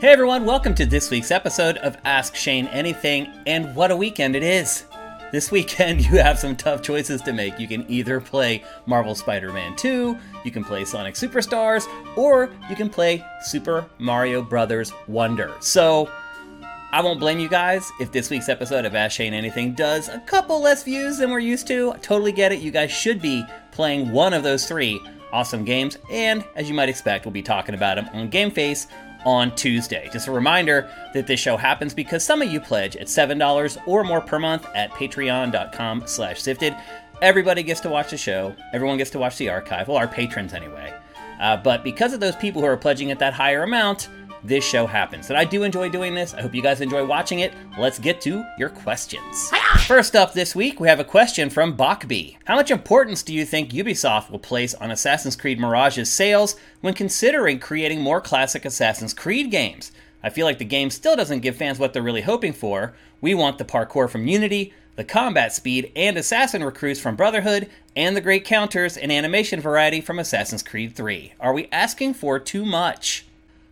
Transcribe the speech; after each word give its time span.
Hey 0.00 0.12
everyone, 0.12 0.44
welcome 0.46 0.74
to 0.76 0.86
this 0.86 1.10
week's 1.10 1.30
episode 1.30 1.76
of 1.78 1.96
Ask 2.04 2.36
Shane 2.36 2.66
Anything, 2.68 3.26
and 3.46 3.74
what 3.74 3.90
a 3.90 3.96
weekend 3.96 4.36
it 4.36 4.42
is! 4.42 4.84
This 5.32 5.50
weekend, 5.50 6.00
you 6.04 6.18
have 6.18 6.38
some 6.38 6.56
tough 6.56 6.82
choices 6.82 7.20
to 7.22 7.32
make. 7.32 7.58
You 7.58 7.66
can 7.66 7.84
either 7.90 8.20
play 8.20 8.62
Marvel 8.86 9.14
Spider 9.14 9.52
Man 9.52 9.74
2, 9.76 10.16
you 10.44 10.50
can 10.50 10.62
play 10.62 10.84
Sonic 10.84 11.14
Superstars, 11.14 11.86
or 12.16 12.50
you 12.70 12.76
can 12.76 12.88
play 12.88 13.24
Super 13.42 13.86
Mario 13.98 14.40
Bros. 14.40 14.92
Wonder. 15.06 15.54
So, 15.60 16.10
I 16.92 17.02
won't 17.02 17.20
blame 17.20 17.38
you 17.38 17.48
guys 17.48 17.90
if 18.00 18.12
this 18.12 18.30
week's 18.30 18.48
episode 18.48 18.84
of 18.84 18.94
Ask 18.94 19.16
Shane 19.16 19.34
Anything 19.34 19.74
does 19.74 20.08
a 20.08 20.20
couple 20.20 20.62
less 20.62 20.84
views 20.84 21.18
than 21.18 21.30
we're 21.30 21.38
used 21.40 21.66
to. 21.66 21.92
I 21.92 21.98
totally 21.98 22.32
get 22.32 22.52
it. 22.52 22.60
You 22.60 22.70
guys 22.70 22.90
should 22.90 23.20
be 23.20 23.44
playing 23.72 24.10
one 24.10 24.32
of 24.32 24.42
those 24.42 24.66
three 24.66 25.00
awesome 25.32 25.64
games, 25.64 25.98
and 26.10 26.44
as 26.54 26.68
you 26.68 26.74
might 26.74 26.88
expect, 26.88 27.24
we'll 27.24 27.32
be 27.32 27.42
talking 27.42 27.74
about 27.74 27.96
them 27.96 28.08
on 28.12 28.28
Game 28.28 28.50
Face 28.50 28.86
on 29.24 29.54
Tuesday. 29.56 30.08
Just 30.12 30.28
a 30.28 30.32
reminder 30.32 30.90
that 31.12 31.26
this 31.26 31.40
show 31.40 31.56
happens 31.56 31.92
because 31.92 32.24
some 32.24 32.40
of 32.42 32.50
you 32.52 32.60
pledge 32.60 32.96
at 32.96 33.08
$7 33.08 33.82
or 33.86 34.04
more 34.04 34.20
per 34.20 34.38
month 34.38 34.66
at 34.74 34.90
patreon.com 34.92 36.04
slash 36.06 36.40
sifted. 36.40 36.74
Everybody 37.20 37.62
gets 37.62 37.80
to 37.80 37.88
watch 37.88 38.10
the 38.10 38.16
show. 38.16 38.54
Everyone 38.72 38.96
gets 38.96 39.10
to 39.10 39.18
watch 39.18 39.36
the 39.38 39.48
archive. 39.48 39.88
Well, 39.88 39.96
our 39.96 40.06
patrons 40.06 40.54
anyway. 40.54 40.94
Uh, 41.40 41.56
but 41.56 41.84
because 41.84 42.12
of 42.12 42.20
those 42.20 42.36
people 42.36 42.62
who 42.62 42.68
are 42.68 42.76
pledging 42.76 43.10
at 43.10 43.18
that 43.18 43.32
higher 43.32 43.62
amount, 43.62 44.08
this 44.44 44.64
show 44.64 44.86
happens. 44.86 45.30
And 45.30 45.38
I 45.38 45.44
do 45.44 45.62
enjoy 45.62 45.88
doing 45.88 46.14
this. 46.14 46.34
I 46.34 46.42
hope 46.42 46.54
you 46.54 46.62
guys 46.62 46.80
enjoy 46.80 47.04
watching 47.04 47.40
it. 47.40 47.52
Let's 47.78 47.98
get 47.98 48.20
to 48.22 48.44
your 48.58 48.68
questions. 48.68 49.50
First 49.86 50.16
up 50.16 50.32
this 50.32 50.54
week, 50.54 50.80
we 50.80 50.88
have 50.88 51.00
a 51.00 51.04
question 51.04 51.50
from 51.50 51.76
Bachby. 51.76 52.36
How 52.44 52.56
much 52.56 52.70
importance 52.70 53.22
do 53.22 53.34
you 53.34 53.44
think 53.44 53.70
Ubisoft 53.70 54.30
will 54.30 54.38
place 54.38 54.74
on 54.74 54.90
Assassin's 54.90 55.36
Creed 55.36 55.58
Mirage's 55.58 56.10
sales 56.10 56.56
when 56.80 56.94
considering 56.94 57.58
creating 57.58 58.00
more 58.00 58.20
classic 58.20 58.64
Assassin's 58.64 59.14
Creed 59.14 59.50
games? 59.50 59.92
I 60.22 60.30
feel 60.30 60.46
like 60.46 60.58
the 60.58 60.64
game 60.64 60.90
still 60.90 61.16
doesn't 61.16 61.40
give 61.40 61.56
fans 61.56 61.78
what 61.78 61.92
they're 61.92 62.02
really 62.02 62.22
hoping 62.22 62.52
for. 62.52 62.94
We 63.20 63.34
want 63.34 63.58
the 63.58 63.64
parkour 63.64 64.08
from 64.10 64.26
Unity, 64.26 64.72
the 64.96 65.04
combat 65.04 65.52
speed 65.52 65.92
and 65.94 66.16
assassin 66.16 66.64
recruits 66.64 66.98
from 66.98 67.14
Brotherhood, 67.14 67.70
and 67.94 68.16
the 68.16 68.20
great 68.20 68.44
counters 68.44 68.96
and 68.96 69.12
animation 69.12 69.60
variety 69.60 70.00
from 70.00 70.18
Assassin's 70.18 70.62
Creed 70.62 70.96
3. 70.96 71.34
Are 71.38 71.52
we 71.52 71.68
asking 71.70 72.14
for 72.14 72.40
too 72.40 72.64
much? 72.64 73.24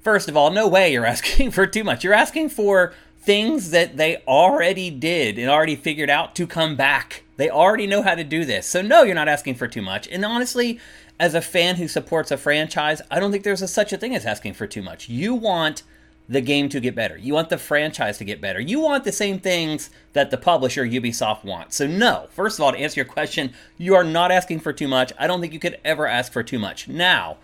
First 0.07 0.29
of 0.29 0.37
all, 0.37 0.53
no 0.53 0.69
way 0.69 0.93
you're 0.93 1.05
asking 1.17 1.51
for 1.51 1.67
too 1.67 1.83
much. 1.83 2.05
You're 2.05 2.15
asking 2.15 2.51
for 2.51 2.95
things 3.19 3.73
that 3.73 3.97
they 3.97 4.19
already 4.19 4.89
did 4.89 5.37
and 5.37 5.51
already 5.51 5.75
figured 5.75 6.09
out 6.09 6.37
to 6.37 6.47
come 6.47 6.77
back. 6.77 7.25
They 7.39 7.51
already 7.51 7.89
know 7.89 8.03
how 8.03 8.15
to 8.15 8.23
do 8.23 8.45
this. 8.45 8.69
So, 8.69 8.83
no, 8.83 9.03
you're 9.03 9.17
not 9.17 9.27
asking 9.27 9.57
for 9.57 9.67
too 9.67 9.83
much. 9.83 10.07
And 10.07 10.25
honestly, 10.25 10.79
as 11.19 11.35
a 11.35 11.41
fan 11.41 11.75
who 11.75 11.89
supports 11.89 12.31
a 12.31 12.37
franchise, 12.37 13.03
I 13.11 13.19
don't 13.19 13.33
think 13.33 13.43
there's 13.43 13.63
a, 13.63 13.67
such 13.67 13.93
a 13.93 13.97
thing 13.97 14.15
as 14.15 14.25
asking 14.25 14.55
for 14.55 14.69
too 14.69 14.81
much. 14.81 15.09
You 15.09 15.35
want 15.35 15.83
the 16.29 16.41
game 16.41 16.69
to 16.69 16.79
get 16.79 16.95
better. 16.95 17.19
You 17.19 17.35
want 17.35 17.49
the 17.49 17.59
franchise 17.59 18.17
to 18.19 18.25
get 18.25 18.41
better. 18.41 18.61
You 18.61 18.79
want 18.79 19.03
the 19.03 19.11
same 19.11 19.41
things 19.41 19.91
that 20.13 20.31
the 20.31 20.39
publisher 20.39 20.87
Ubisoft 20.87 21.43
wants. 21.43 21.75
So, 21.75 21.89
no, 21.89 22.29
first 22.31 22.61
of 22.61 22.65
all, 22.65 22.71
to 22.71 22.79
answer 22.79 23.01
your 23.01 23.07
question, 23.07 23.53
you 23.77 23.97
are 23.97 24.05
not 24.05 24.31
asking 24.31 24.61
for 24.61 24.73
too 24.73 24.87
much. 24.87 25.13
I 25.19 25.27
don't 25.27 25.41
think 25.41 25.53
you 25.53 25.59
could 25.59 25.81
ever 25.85 26.07
ask 26.07 26.33
for 26.33 26.45
too 26.45 26.61
much. 26.61 26.87
Now, 26.87 27.39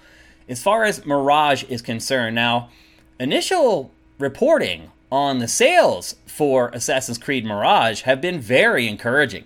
as 0.52 0.62
far 0.62 0.84
as 0.84 1.04
Mirage 1.04 1.64
is 1.64 1.82
concerned, 1.82 2.34
now, 2.34 2.68
initial 3.18 3.90
reporting 4.18 4.92
on 5.10 5.38
the 5.38 5.48
sales 5.48 6.16
for 6.26 6.68
Assassin's 6.72 7.18
Creed 7.18 7.44
Mirage 7.44 8.02
have 8.02 8.20
been 8.20 8.38
very 8.38 8.86
encouraging. 8.86 9.44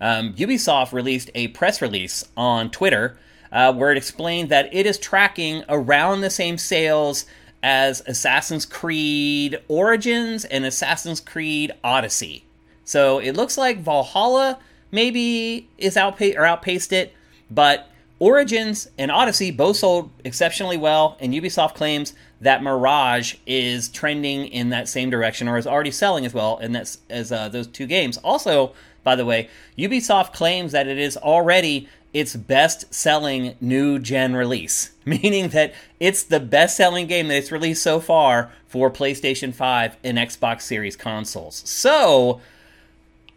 Um, 0.00 0.34
Ubisoft 0.34 0.92
released 0.92 1.30
a 1.34 1.48
press 1.48 1.80
release 1.80 2.24
on 2.36 2.70
Twitter 2.70 3.16
uh, 3.52 3.72
where 3.72 3.92
it 3.92 3.98
explained 3.98 4.48
that 4.48 4.72
it 4.72 4.86
is 4.86 4.98
tracking 4.98 5.64
around 5.68 6.20
the 6.20 6.30
same 6.30 6.58
sales 6.58 7.26
as 7.62 8.02
Assassin's 8.06 8.64
Creed 8.64 9.60
Origins 9.68 10.44
and 10.44 10.64
Assassin's 10.64 11.20
Creed 11.20 11.72
Odyssey. 11.84 12.44
So 12.84 13.18
it 13.18 13.32
looks 13.32 13.58
like 13.58 13.78
Valhalla 13.78 14.58
maybe 14.90 15.68
is 15.78 15.96
outpa- 15.96 16.36
or 16.36 16.44
outpaced 16.44 16.92
it, 16.92 17.14
but 17.50 17.89
Origins 18.20 18.86
and 18.98 19.10
Odyssey 19.10 19.50
both 19.50 19.78
sold 19.78 20.10
exceptionally 20.24 20.76
well, 20.76 21.16
and 21.20 21.32
Ubisoft 21.32 21.74
claims 21.74 22.12
that 22.42 22.62
Mirage 22.62 23.36
is 23.46 23.88
trending 23.88 24.46
in 24.46 24.68
that 24.68 24.88
same 24.88 25.08
direction 25.08 25.48
or 25.48 25.56
is 25.56 25.66
already 25.66 25.90
selling 25.90 26.26
as 26.26 26.34
well, 26.34 26.58
and 26.58 26.74
that's 26.74 26.98
as 27.08 27.32
uh, 27.32 27.48
those 27.48 27.66
two 27.66 27.86
games. 27.86 28.18
Also, 28.18 28.74
by 29.02 29.16
the 29.16 29.24
way, 29.24 29.48
Ubisoft 29.78 30.34
claims 30.34 30.72
that 30.72 30.86
it 30.86 30.98
is 30.98 31.16
already 31.16 31.88
its 32.12 32.36
best 32.36 32.92
selling 32.92 33.56
new 33.58 33.98
gen 33.98 34.36
release, 34.36 34.92
meaning 35.06 35.48
that 35.48 35.72
it's 35.98 36.22
the 36.22 36.40
best 36.40 36.76
selling 36.76 37.06
game 37.06 37.28
that 37.28 37.38
it's 37.38 37.50
released 37.50 37.82
so 37.82 38.00
far 38.00 38.52
for 38.66 38.90
PlayStation 38.90 39.54
5 39.54 39.96
and 40.04 40.18
Xbox 40.18 40.62
Series 40.62 40.94
consoles. 40.94 41.62
So, 41.64 42.42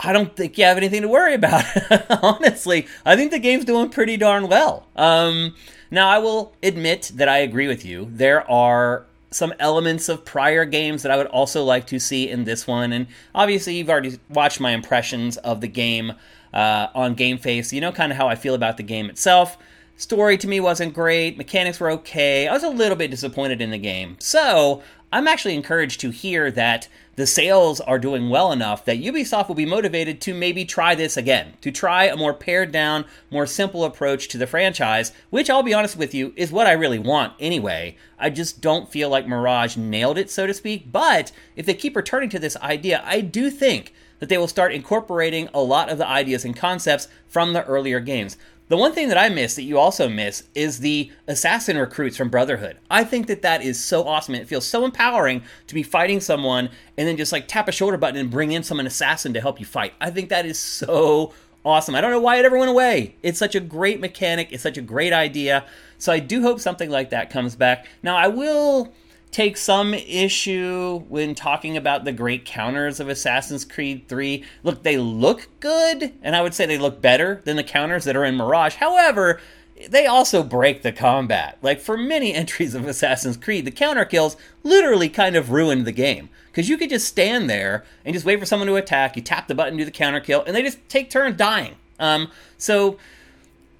I 0.03 0.13
don't 0.13 0.35
think 0.35 0.57
you 0.57 0.65
have 0.65 0.77
anything 0.77 1.01
to 1.01 1.07
worry 1.07 1.33
about. 1.33 1.63
Honestly, 2.23 2.87
I 3.05 3.15
think 3.15 3.31
the 3.31 3.39
game's 3.39 3.65
doing 3.65 3.89
pretty 3.89 4.17
darn 4.17 4.47
well. 4.47 4.85
Um, 4.95 5.55
now, 5.89 6.09
I 6.09 6.17
will 6.17 6.53
admit 6.61 7.11
that 7.15 7.29
I 7.29 7.37
agree 7.37 7.67
with 7.67 7.85
you. 7.85 8.07
There 8.11 8.49
are 8.49 9.05
some 9.31 9.53
elements 9.59 10.09
of 10.09 10.25
prior 10.25 10.65
games 10.65 11.03
that 11.03 11.11
I 11.11 11.17
would 11.17 11.27
also 11.27 11.63
like 11.63 11.87
to 11.87 11.99
see 11.99 12.29
in 12.29 12.43
this 12.43 12.67
one, 12.67 12.91
and 12.91 13.07
obviously, 13.33 13.75
you've 13.75 13.89
already 13.89 14.19
watched 14.29 14.59
my 14.59 14.71
impressions 14.71 15.37
of 15.37 15.61
the 15.61 15.67
game 15.67 16.13
uh, 16.53 16.87
on 16.93 17.13
Game 17.13 17.37
Face. 17.37 17.71
You 17.71 17.81
know, 17.81 17.91
kind 17.91 18.11
of 18.11 18.17
how 18.17 18.27
I 18.27 18.35
feel 18.35 18.55
about 18.55 18.77
the 18.77 18.83
game 18.83 19.09
itself. 19.09 19.57
Story 19.95 20.37
to 20.39 20.47
me 20.47 20.59
wasn't 20.59 20.93
great. 20.93 21.37
Mechanics 21.37 21.79
were 21.79 21.91
okay. 21.91 22.47
I 22.47 22.53
was 22.53 22.63
a 22.63 22.69
little 22.69 22.97
bit 22.97 23.11
disappointed 23.11 23.61
in 23.61 23.69
the 23.69 23.77
game. 23.77 24.15
So, 24.19 24.81
I'm 25.13 25.27
actually 25.27 25.53
encouraged 25.53 25.99
to 26.01 26.09
hear 26.09 26.49
that 26.49 26.87
the 27.17 27.27
sales 27.27 27.79
are 27.79 27.99
doing 27.99 28.31
well 28.31 28.51
enough 28.51 28.83
that 28.85 28.97
Ubisoft 28.97 29.47
will 29.47 29.53
be 29.53 29.63
motivated 29.63 30.19
to 30.21 30.33
maybe 30.33 30.65
try 30.65 30.95
this 30.95 31.15
again, 31.15 31.53
to 31.61 31.71
try 31.71 32.05
a 32.05 32.17
more 32.17 32.33
pared 32.33 32.71
down, 32.71 33.05
more 33.29 33.45
simple 33.45 33.83
approach 33.83 34.27
to 34.29 34.39
the 34.39 34.47
franchise, 34.47 35.11
which 35.29 35.51
I'll 35.51 35.61
be 35.61 35.75
honest 35.75 35.97
with 35.97 36.15
you 36.15 36.33
is 36.35 36.51
what 36.51 36.65
I 36.65 36.71
really 36.71 36.97
want 36.97 37.33
anyway. 37.39 37.95
I 38.17 38.31
just 38.31 38.59
don't 38.59 38.89
feel 38.89 39.07
like 39.07 39.27
Mirage 39.27 39.77
nailed 39.77 40.17
it, 40.17 40.31
so 40.31 40.47
to 40.47 40.53
speak. 40.53 40.91
But 40.91 41.31
if 41.55 41.67
they 41.67 41.75
keep 41.75 41.95
returning 41.95 42.29
to 42.29 42.39
this 42.39 42.57
idea, 42.57 43.03
I 43.05 43.21
do 43.21 43.51
think 43.51 43.93
that 44.17 44.29
they 44.29 44.37
will 44.39 44.47
start 44.47 44.73
incorporating 44.73 45.47
a 45.53 45.61
lot 45.61 45.89
of 45.89 45.99
the 45.99 46.07
ideas 46.07 46.43
and 46.43 46.55
concepts 46.55 47.07
from 47.27 47.53
the 47.53 47.63
earlier 47.65 47.99
games. 47.99 48.35
The 48.73 48.77
one 48.77 48.93
thing 48.93 49.09
that 49.09 49.19
I 49.19 49.29
miss 49.29 49.53
that 49.53 49.61
you 49.61 49.77
also 49.77 50.09
miss 50.09 50.45
is 50.55 50.79
the 50.79 51.11
assassin 51.27 51.77
recruits 51.77 52.17
from 52.17 52.29
Brotherhood. 52.29 52.79
I 52.89 53.03
think 53.03 53.27
that 53.27 53.43
that 53.43 53.61
is 53.61 53.79
so 53.79 54.07
awesome. 54.07 54.33
It 54.33 54.47
feels 54.47 54.65
so 54.65 54.83
empowering 54.83 55.43
to 55.67 55.75
be 55.75 55.83
fighting 55.83 56.19
someone 56.19 56.71
and 56.97 57.07
then 57.07 57.15
just 57.15 57.31
like 57.31 57.47
tap 57.47 57.67
a 57.67 57.71
shoulder 57.71 57.97
button 57.97 58.19
and 58.19 58.31
bring 58.31 58.51
in 58.51 58.63
someone 58.63 58.87
assassin 58.87 59.31
to 59.35 59.41
help 59.41 59.59
you 59.59 59.65
fight. 59.67 59.93
I 60.01 60.09
think 60.09 60.29
that 60.29 60.47
is 60.47 60.57
so 60.57 61.33
awesome. 61.63 61.93
I 61.93 62.01
don't 62.01 62.09
know 62.09 62.19
why 62.19 62.37
it 62.37 62.45
ever 62.45 62.57
went 62.57 62.71
away. 62.71 63.15
It's 63.21 63.37
such 63.37 63.53
a 63.53 63.59
great 63.59 63.99
mechanic. 63.99 64.51
It's 64.51 64.63
such 64.63 64.79
a 64.79 64.81
great 64.81 65.13
idea. 65.13 65.65
So 65.99 66.11
I 66.11 66.17
do 66.17 66.41
hope 66.41 66.59
something 66.59 66.89
like 66.89 67.11
that 67.11 67.29
comes 67.29 67.55
back. 67.55 67.85
Now 68.01 68.15
I 68.15 68.27
will 68.27 68.91
take 69.33 69.57
some 69.57 69.93
issue 69.93 70.99
when 71.09 71.35
talking 71.35 71.75
about 71.75 72.05
the 72.05 72.11
great 72.11 72.45
counters 72.45 72.99
of 72.99 73.09
Assassin's 73.09 73.65
Creed 73.65 74.07
3. 74.07 74.43
Look, 74.63 74.83
they 74.83 74.97
look 74.97 75.49
good, 75.59 76.13
and 76.21 76.35
I 76.35 76.41
would 76.41 76.53
say 76.53 76.65
they 76.65 76.77
look 76.77 77.01
better 77.01 77.41
than 77.43 77.57
the 77.57 77.63
counters 77.63 78.05
that 78.05 78.15
are 78.15 78.23
in 78.23 78.35
Mirage. 78.35 78.75
However, 78.75 79.41
they 79.89 80.05
also 80.05 80.43
break 80.43 80.83
the 80.83 80.91
combat. 80.91 81.57
Like 81.61 81.81
for 81.81 81.97
many 81.97 82.33
entries 82.33 82.75
of 82.75 82.87
Assassin's 82.87 83.37
Creed, 83.37 83.65
the 83.65 83.71
counter 83.71 84.05
kills 84.05 84.37
literally 84.63 85.09
kind 85.09 85.35
of 85.35 85.51
ruined 85.51 85.85
the 85.85 85.91
game. 85.91 86.29
Because 86.47 86.69
you 86.69 86.77
could 86.77 86.91
just 86.91 87.07
stand 87.07 87.49
there 87.49 87.83
and 88.05 88.13
just 88.13 88.27
wait 88.27 88.39
for 88.39 88.45
someone 88.45 88.67
to 88.67 88.75
attack, 88.75 89.15
you 89.15 89.23
tap 89.23 89.47
the 89.47 89.55
button, 89.55 89.75
do 89.75 89.85
the 89.85 89.91
counter 89.91 90.19
kill, 90.19 90.43
and 90.43 90.55
they 90.55 90.61
just 90.61 90.77
take 90.87 91.09
turns 91.09 91.35
dying. 91.35 91.75
Um, 91.99 92.29
so 92.59 92.99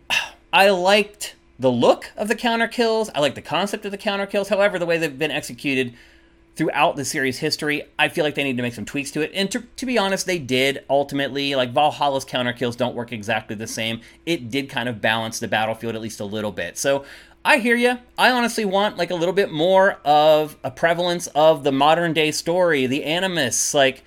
I 0.53 0.71
liked 0.71 1.35
the 1.59 1.71
look 1.71 2.11
of 2.17 2.27
the 2.27 2.35
counter 2.35 2.67
kills. 2.67 3.09
I 3.13 3.19
like 3.19 3.35
the 3.35 3.41
concept 3.41 3.85
of 3.85 3.91
the 3.91 3.97
counter 3.97 4.25
kills. 4.25 4.49
However, 4.49 4.79
the 4.79 4.85
way 4.85 4.97
they've 4.97 5.17
been 5.17 5.31
executed 5.31 5.93
throughout 6.55 6.95
the 6.95 7.05
series 7.05 7.39
history, 7.39 7.83
I 7.97 8.09
feel 8.09 8.23
like 8.23 8.35
they 8.35 8.43
need 8.43 8.57
to 8.57 8.63
make 8.63 8.73
some 8.73 8.85
tweaks 8.85 9.11
to 9.11 9.21
it. 9.21 9.31
And 9.33 9.49
to, 9.51 9.61
to 9.61 9.85
be 9.85 9.97
honest, 9.97 10.25
they 10.25 10.39
did 10.39 10.83
ultimately. 10.89 11.55
Like 11.55 11.73
Valhalla's 11.73 12.25
counter 12.25 12.53
kills 12.53 12.75
don't 12.75 12.95
work 12.95 13.11
exactly 13.11 13.55
the 13.55 13.67
same. 13.67 14.01
It 14.25 14.49
did 14.49 14.69
kind 14.69 14.89
of 14.89 15.01
balance 15.01 15.39
the 15.39 15.47
battlefield 15.47 15.95
at 15.95 16.01
least 16.01 16.19
a 16.19 16.25
little 16.25 16.51
bit. 16.51 16.77
So 16.77 17.05
I 17.45 17.57
hear 17.57 17.75
you. 17.75 17.99
I 18.17 18.31
honestly 18.31 18.65
want 18.65 18.97
like 18.97 19.11
a 19.11 19.15
little 19.15 19.33
bit 19.33 19.51
more 19.51 19.99
of 20.05 20.57
a 20.63 20.71
prevalence 20.71 21.27
of 21.27 21.63
the 21.63 21.71
modern 21.71 22.13
day 22.13 22.31
story, 22.31 22.85
the 22.87 23.03
animus. 23.03 23.73
Like 23.73 24.03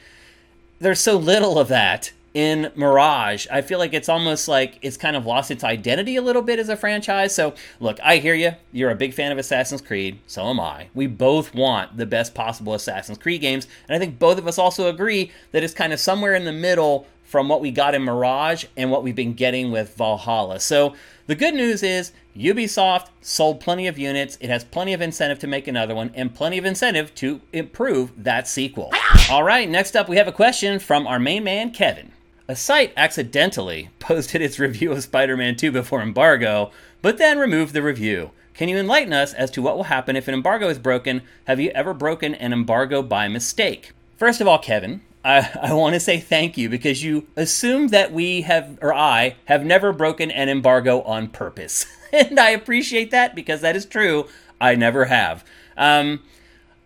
there's 0.78 1.00
so 1.00 1.16
little 1.16 1.58
of 1.58 1.68
that 1.68 2.12
in 2.36 2.70
Mirage. 2.76 3.46
I 3.50 3.62
feel 3.62 3.78
like 3.78 3.94
it's 3.94 4.10
almost 4.10 4.46
like 4.46 4.78
it's 4.82 4.98
kind 4.98 5.16
of 5.16 5.24
lost 5.24 5.50
its 5.50 5.64
identity 5.64 6.16
a 6.16 6.22
little 6.22 6.42
bit 6.42 6.58
as 6.58 6.68
a 6.68 6.76
franchise. 6.76 7.34
So, 7.34 7.54
look, 7.80 7.98
I 8.02 8.18
hear 8.18 8.34
you. 8.34 8.52
You're 8.72 8.90
a 8.90 8.94
big 8.94 9.14
fan 9.14 9.32
of 9.32 9.38
Assassin's 9.38 9.80
Creed. 9.80 10.20
So 10.26 10.44
am 10.44 10.60
I. 10.60 10.88
We 10.92 11.06
both 11.06 11.54
want 11.54 11.96
the 11.96 12.04
best 12.04 12.34
possible 12.34 12.74
Assassin's 12.74 13.16
Creed 13.16 13.40
games. 13.40 13.66
And 13.88 13.96
I 13.96 13.98
think 13.98 14.18
both 14.18 14.36
of 14.36 14.46
us 14.46 14.58
also 14.58 14.90
agree 14.90 15.32
that 15.52 15.64
it's 15.64 15.72
kind 15.72 15.94
of 15.94 15.98
somewhere 15.98 16.34
in 16.34 16.44
the 16.44 16.52
middle 16.52 17.06
from 17.24 17.48
what 17.48 17.62
we 17.62 17.70
got 17.70 17.94
in 17.94 18.02
Mirage 18.02 18.66
and 18.76 18.90
what 18.90 19.02
we've 19.02 19.16
been 19.16 19.32
getting 19.32 19.72
with 19.72 19.96
Valhalla. 19.96 20.60
So 20.60 20.94
the 21.26 21.34
good 21.34 21.54
news 21.54 21.82
is 21.82 22.12
Ubisoft 22.36 23.08
sold 23.22 23.60
plenty 23.60 23.86
of 23.86 23.98
units. 23.98 24.36
It 24.42 24.50
has 24.50 24.62
plenty 24.62 24.92
of 24.92 25.00
incentive 25.00 25.38
to 25.38 25.46
make 25.46 25.66
another 25.66 25.94
one 25.94 26.10
and 26.14 26.34
plenty 26.34 26.58
of 26.58 26.66
incentive 26.66 27.14
to 27.14 27.40
improve 27.54 28.12
that 28.24 28.46
sequel. 28.46 28.92
All 29.30 29.42
right, 29.42 29.68
next 29.70 29.96
up 29.96 30.06
we 30.06 30.18
have 30.18 30.28
a 30.28 30.32
question 30.32 30.78
from 30.78 31.06
our 31.06 31.18
main 31.18 31.42
man, 31.42 31.70
Kevin. 31.70 32.12
A 32.48 32.54
site 32.54 32.92
accidentally 32.96 33.90
posted 33.98 34.40
its 34.40 34.60
review 34.60 34.92
of 34.92 35.02
Spider 35.02 35.36
Man 35.36 35.56
2 35.56 35.72
before 35.72 36.00
embargo, 36.00 36.70
but 37.02 37.18
then 37.18 37.40
removed 37.40 37.72
the 37.74 37.82
review. 37.82 38.30
Can 38.54 38.68
you 38.68 38.78
enlighten 38.78 39.12
us 39.12 39.34
as 39.34 39.50
to 39.50 39.62
what 39.62 39.76
will 39.76 39.84
happen 39.84 40.14
if 40.14 40.28
an 40.28 40.34
embargo 40.34 40.68
is 40.68 40.78
broken? 40.78 41.22
Have 41.46 41.58
you 41.58 41.72
ever 41.74 41.92
broken 41.92 42.36
an 42.36 42.52
embargo 42.52 43.02
by 43.02 43.26
mistake? 43.26 43.90
First 44.16 44.40
of 44.40 44.46
all, 44.46 44.60
Kevin, 44.60 45.00
I, 45.24 45.50
I 45.60 45.72
want 45.72 45.94
to 45.94 46.00
say 46.00 46.20
thank 46.20 46.56
you 46.56 46.68
because 46.68 47.02
you 47.02 47.26
assume 47.34 47.88
that 47.88 48.12
we 48.12 48.42
have, 48.42 48.78
or 48.80 48.94
I, 48.94 49.34
have 49.46 49.64
never 49.64 49.92
broken 49.92 50.30
an 50.30 50.48
embargo 50.48 51.02
on 51.02 51.26
purpose. 51.26 51.84
and 52.12 52.38
I 52.38 52.50
appreciate 52.50 53.10
that 53.10 53.34
because 53.34 53.60
that 53.62 53.74
is 53.74 53.86
true. 53.86 54.28
I 54.60 54.76
never 54.76 55.06
have. 55.06 55.44
Um, 55.76 56.22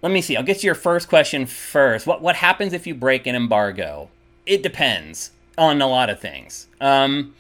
let 0.01 0.11
me 0.11 0.23
see. 0.23 0.39
I'll 0.39 0.43
get 0.43 0.61
to 0.61 0.67
your 0.67 0.75
first 0.75 1.11
question 1.11 1.45
first. 1.45 2.07
What, 2.07 2.23
what 2.23 2.37
happens 2.37 2.73
if 2.73 2.87
you 2.87 2.95
break 2.95 3.27
an 3.27 3.37
embargo? 3.37 4.09
It 4.47 4.63
depends 4.63 5.33
on 5.59 5.81
a 5.81 5.87
lot 5.87 6.11
of 6.11 6.21
things. 6.21 6.69
Um, 6.81 7.35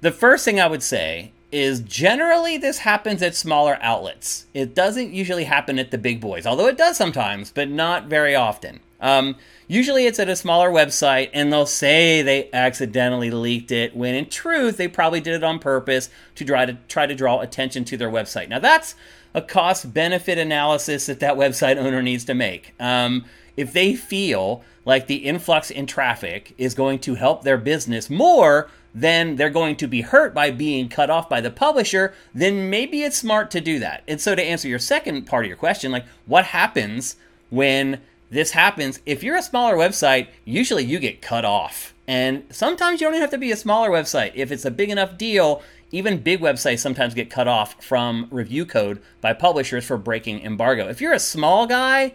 the 0.00 0.12
first 0.12 0.44
thing 0.44 0.60
I 0.60 0.66
would 0.66 0.82
say 0.82 1.32
is 1.52 1.80
generally 1.80 2.56
this 2.56 2.78
happens 2.78 3.22
at 3.22 3.34
smaller 3.34 3.78
outlets. 3.80 4.46
It 4.54 4.74
doesn't 4.74 5.12
usually 5.12 5.44
happen 5.44 5.78
at 5.78 5.90
the 5.90 5.98
big 5.98 6.20
boys, 6.20 6.46
although 6.46 6.68
it 6.68 6.78
does 6.78 6.96
sometimes, 6.96 7.50
but 7.50 7.68
not 7.68 8.06
very 8.06 8.34
often. 8.34 8.80
Um, 9.00 9.36
usually 9.66 10.06
it's 10.06 10.18
at 10.18 10.28
a 10.28 10.36
smaller 10.36 10.70
website 10.70 11.30
and 11.32 11.52
they'll 11.52 11.66
say 11.66 12.22
they 12.22 12.50
accidentally 12.52 13.30
leaked 13.30 13.70
it 13.70 13.96
when 13.96 14.14
in 14.14 14.28
truth 14.28 14.76
they 14.76 14.88
probably 14.88 15.20
did 15.20 15.34
it 15.34 15.44
on 15.44 15.58
purpose 15.58 16.10
to 16.34 16.44
try 16.44 16.66
to 16.66 16.76
try 16.88 17.06
to 17.06 17.14
draw 17.14 17.40
attention 17.40 17.84
to 17.86 17.96
their 17.96 18.10
website. 18.10 18.48
Now 18.48 18.58
that's 18.58 18.94
a 19.32 19.40
cost 19.40 19.94
benefit 19.94 20.38
analysis 20.38 21.06
that 21.06 21.20
that 21.20 21.36
website 21.36 21.76
owner 21.76 22.02
needs 22.02 22.24
to 22.26 22.34
make. 22.34 22.74
Um, 22.78 23.24
if 23.56 23.72
they 23.72 23.94
feel 23.94 24.62
like 24.84 25.06
the 25.06 25.16
influx 25.16 25.70
in 25.70 25.86
traffic 25.86 26.54
is 26.58 26.74
going 26.74 26.98
to 27.00 27.14
help 27.14 27.42
their 27.42 27.58
business 27.58 28.08
more 28.08 28.70
than 28.94 29.36
they're 29.36 29.50
going 29.50 29.76
to 29.76 29.86
be 29.86 30.00
hurt 30.00 30.34
by 30.34 30.50
being 30.50 30.88
cut 30.88 31.10
off 31.10 31.28
by 31.28 31.40
the 31.40 31.50
publisher, 31.50 32.12
then 32.34 32.68
maybe 32.70 33.02
it's 33.02 33.16
smart 33.16 33.50
to 33.50 33.60
do 33.60 33.78
that. 33.78 34.02
And 34.08 34.20
so 34.20 34.34
to 34.34 34.42
answer 34.42 34.68
your 34.68 34.78
second 34.78 35.26
part 35.26 35.44
of 35.44 35.48
your 35.48 35.56
question, 35.56 35.92
like 35.92 36.06
what 36.26 36.46
happens 36.46 37.16
when 37.50 38.00
this 38.30 38.52
happens, 38.52 39.00
if 39.06 39.22
you're 39.22 39.36
a 39.36 39.42
smaller 39.42 39.76
website, 39.76 40.28
usually 40.44 40.84
you 40.84 40.98
get 40.98 41.22
cut 41.22 41.44
off. 41.44 41.94
And 42.06 42.44
sometimes 42.50 43.00
you 43.00 43.06
don't 43.06 43.14
even 43.14 43.22
have 43.22 43.30
to 43.30 43.38
be 43.38 43.52
a 43.52 43.56
smaller 43.56 43.90
website. 43.90 44.32
If 44.34 44.50
it's 44.50 44.64
a 44.64 44.70
big 44.70 44.90
enough 44.90 45.16
deal, 45.16 45.62
even 45.92 46.18
big 46.18 46.40
websites 46.40 46.80
sometimes 46.80 47.14
get 47.14 47.30
cut 47.30 47.48
off 47.48 47.82
from 47.82 48.26
review 48.30 48.64
code 48.64 49.00
by 49.20 49.32
publishers 49.32 49.84
for 49.84 49.96
breaking 49.96 50.42
embargo. 50.42 50.88
If 50.88 51.00
you're 51.00 51.12
a 51.12 51.20
small 51.20 51.66
guy, 51.66 52.14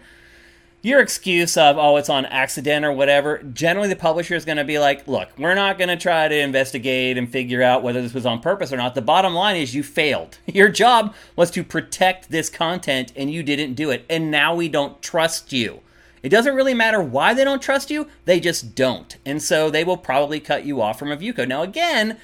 your 0.85 0.99
excuse 0.99 1.57
of, 1.57 1.79
oh, 1.79 1.97
it's 1.97 2.09
on 2.09 2.27
accident 2.27 2.85
or 2.85 2.91
whatever, 2.91 3.41
generally 3.53 3.87
the 3.87 3.95
publisher 3.95 4.35
is 4.35 4.45
going 4.45 4.57
to 4.57 4.63
be 4.63 4.77
like, 4.77 5.07
look, 5.07 5.29
we're 5.35 5.55
not 5.55 5.79
going 5.79 5.87
to 5.87 5.97
try 5.97 6.27
to 6.27 6.39
investigate 6.39 7.17
and 7.17 7.27
figure 7.27 7.63
out 7.63 7.81
whether 7.81 8.03
this 8.03 8.13
was 8.13 8.25
on 8.25 8.39
purpose 8.39 8.71
or 8.71 8.77
not. 8.77 8.93
The 8.93 9.01
bottom 9.01 9.33
line 9.33 9.55
is 9.55 9.73
you 9.73 9.81
failed. 9.81 10.37
Your 10.45 10.69
job 10.69 11.15
was 11.35 11.49
to 11.51 11.63
protect 11.63 12.29
this 12.29 12.51
content 12.51 13.11
and 13.15 13.31
you 13.31 13.41
didn't 13.41 13.73
do 13.73 13.89
it. 13.89 14.05
And 14.11 14.29
now 14.29 14.53
we 14.53 14.69
don't 14.69 15.01
trust 15.01 15.51
you. 15.51 15.81
It 16.21 16.29
doesn't 16.29 16.55
really 16.55 16.75
matter 16.75 17.01
why 17.01 17.33
they 17.33 17.43
don't 17.43 17.61
trust 17.61 17.89
you, 17.89 18.07
they 18.25 18.39
just 18.39 18.75
don't. 18.75 19.17
And 19.25 19.41
so 19.41 19.71
they 19.71 19.83
will 19.83 19.97
probably 19.97 20.39
cut 20.39 20.65
you 20.65 20.81
off 20.81 20.99
from 20.99 21.11
a 21.11 21.15
view 21.15 21.33
code. 21.33 21.49
Now, 21.49 21.63
again, 21.63 22.19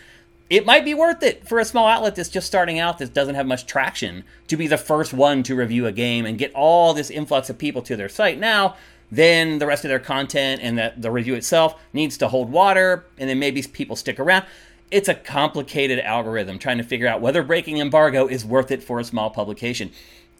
it 0.51 0.65
might 0.65 0.83
be 0.83 0.93
worth 0.93 1.23
it 1.23 1.47
for 1.47 1.59
a 1.59 1.65
small 1.65 1.87
outlet 1.87 2.13
that's 2.13 2.27
just 2.27 2.45
starting 2.45 2.77
out 2.77 2.97
that 2.97 3.13
doesn't 3.13 3.35
have 3.35 3.47
much 3.47 3.65
traction 3.65 4.25
to 4.47 4.57
be 4.57 4.67
the 4.67 4.77
first 4.77 5.13
one 5.13 5.43
to 5.43 5.55
review 5.55 5.87
a 5.87 5.93
game 5.93 6.25
and 6.25 6.37
get 6.37 6.53
all 6.53 6.93
this 6.93 7.09
influx 7.09 7.49
of 7.49 7.57
people 7.57 7.81
to 7.81 7.95
their 7.95 8.09
site. 8.09 8.37
Now, 8.37 8.75
then 9.09 9.59
the 9.59 9.65
rest 9.65 9.85
of 9.85 9.89
their 9.89 9.99
content 9.99 10.59
and 10.61 10.77
the, 10.77 10.93
the 10.97 11.09
review 11.09 11.35
itself 11.35 11.81
needs 11.93 12.17
to 12.17 12.27
hold 12.27 12.51
water, 12.51 13.05
and 13.17 13.29
then 13.29 13.39
maybe 13.39 13.63
people 13.63 13.95
stick 13.95 14.19
around. 14.19 14.43
It's 14.91 15.07
a 15.07 15.13
complicated 15.13 15.99
algorithm 15.99 16.59
trying 16.59 16.79
to 16.79 16.83
figure 16.83 17.07
out 17.07 17.21
whether 17.21 17.43
breaking 17.43 17.77
embargo 17.77 18.27
is 18.27 18.43
worth 18.43 18.71
it 18.71 18.83
for 18.83 18.99
a 18.99 19.05
small 19.05 19.29
publication. 19.29 19.89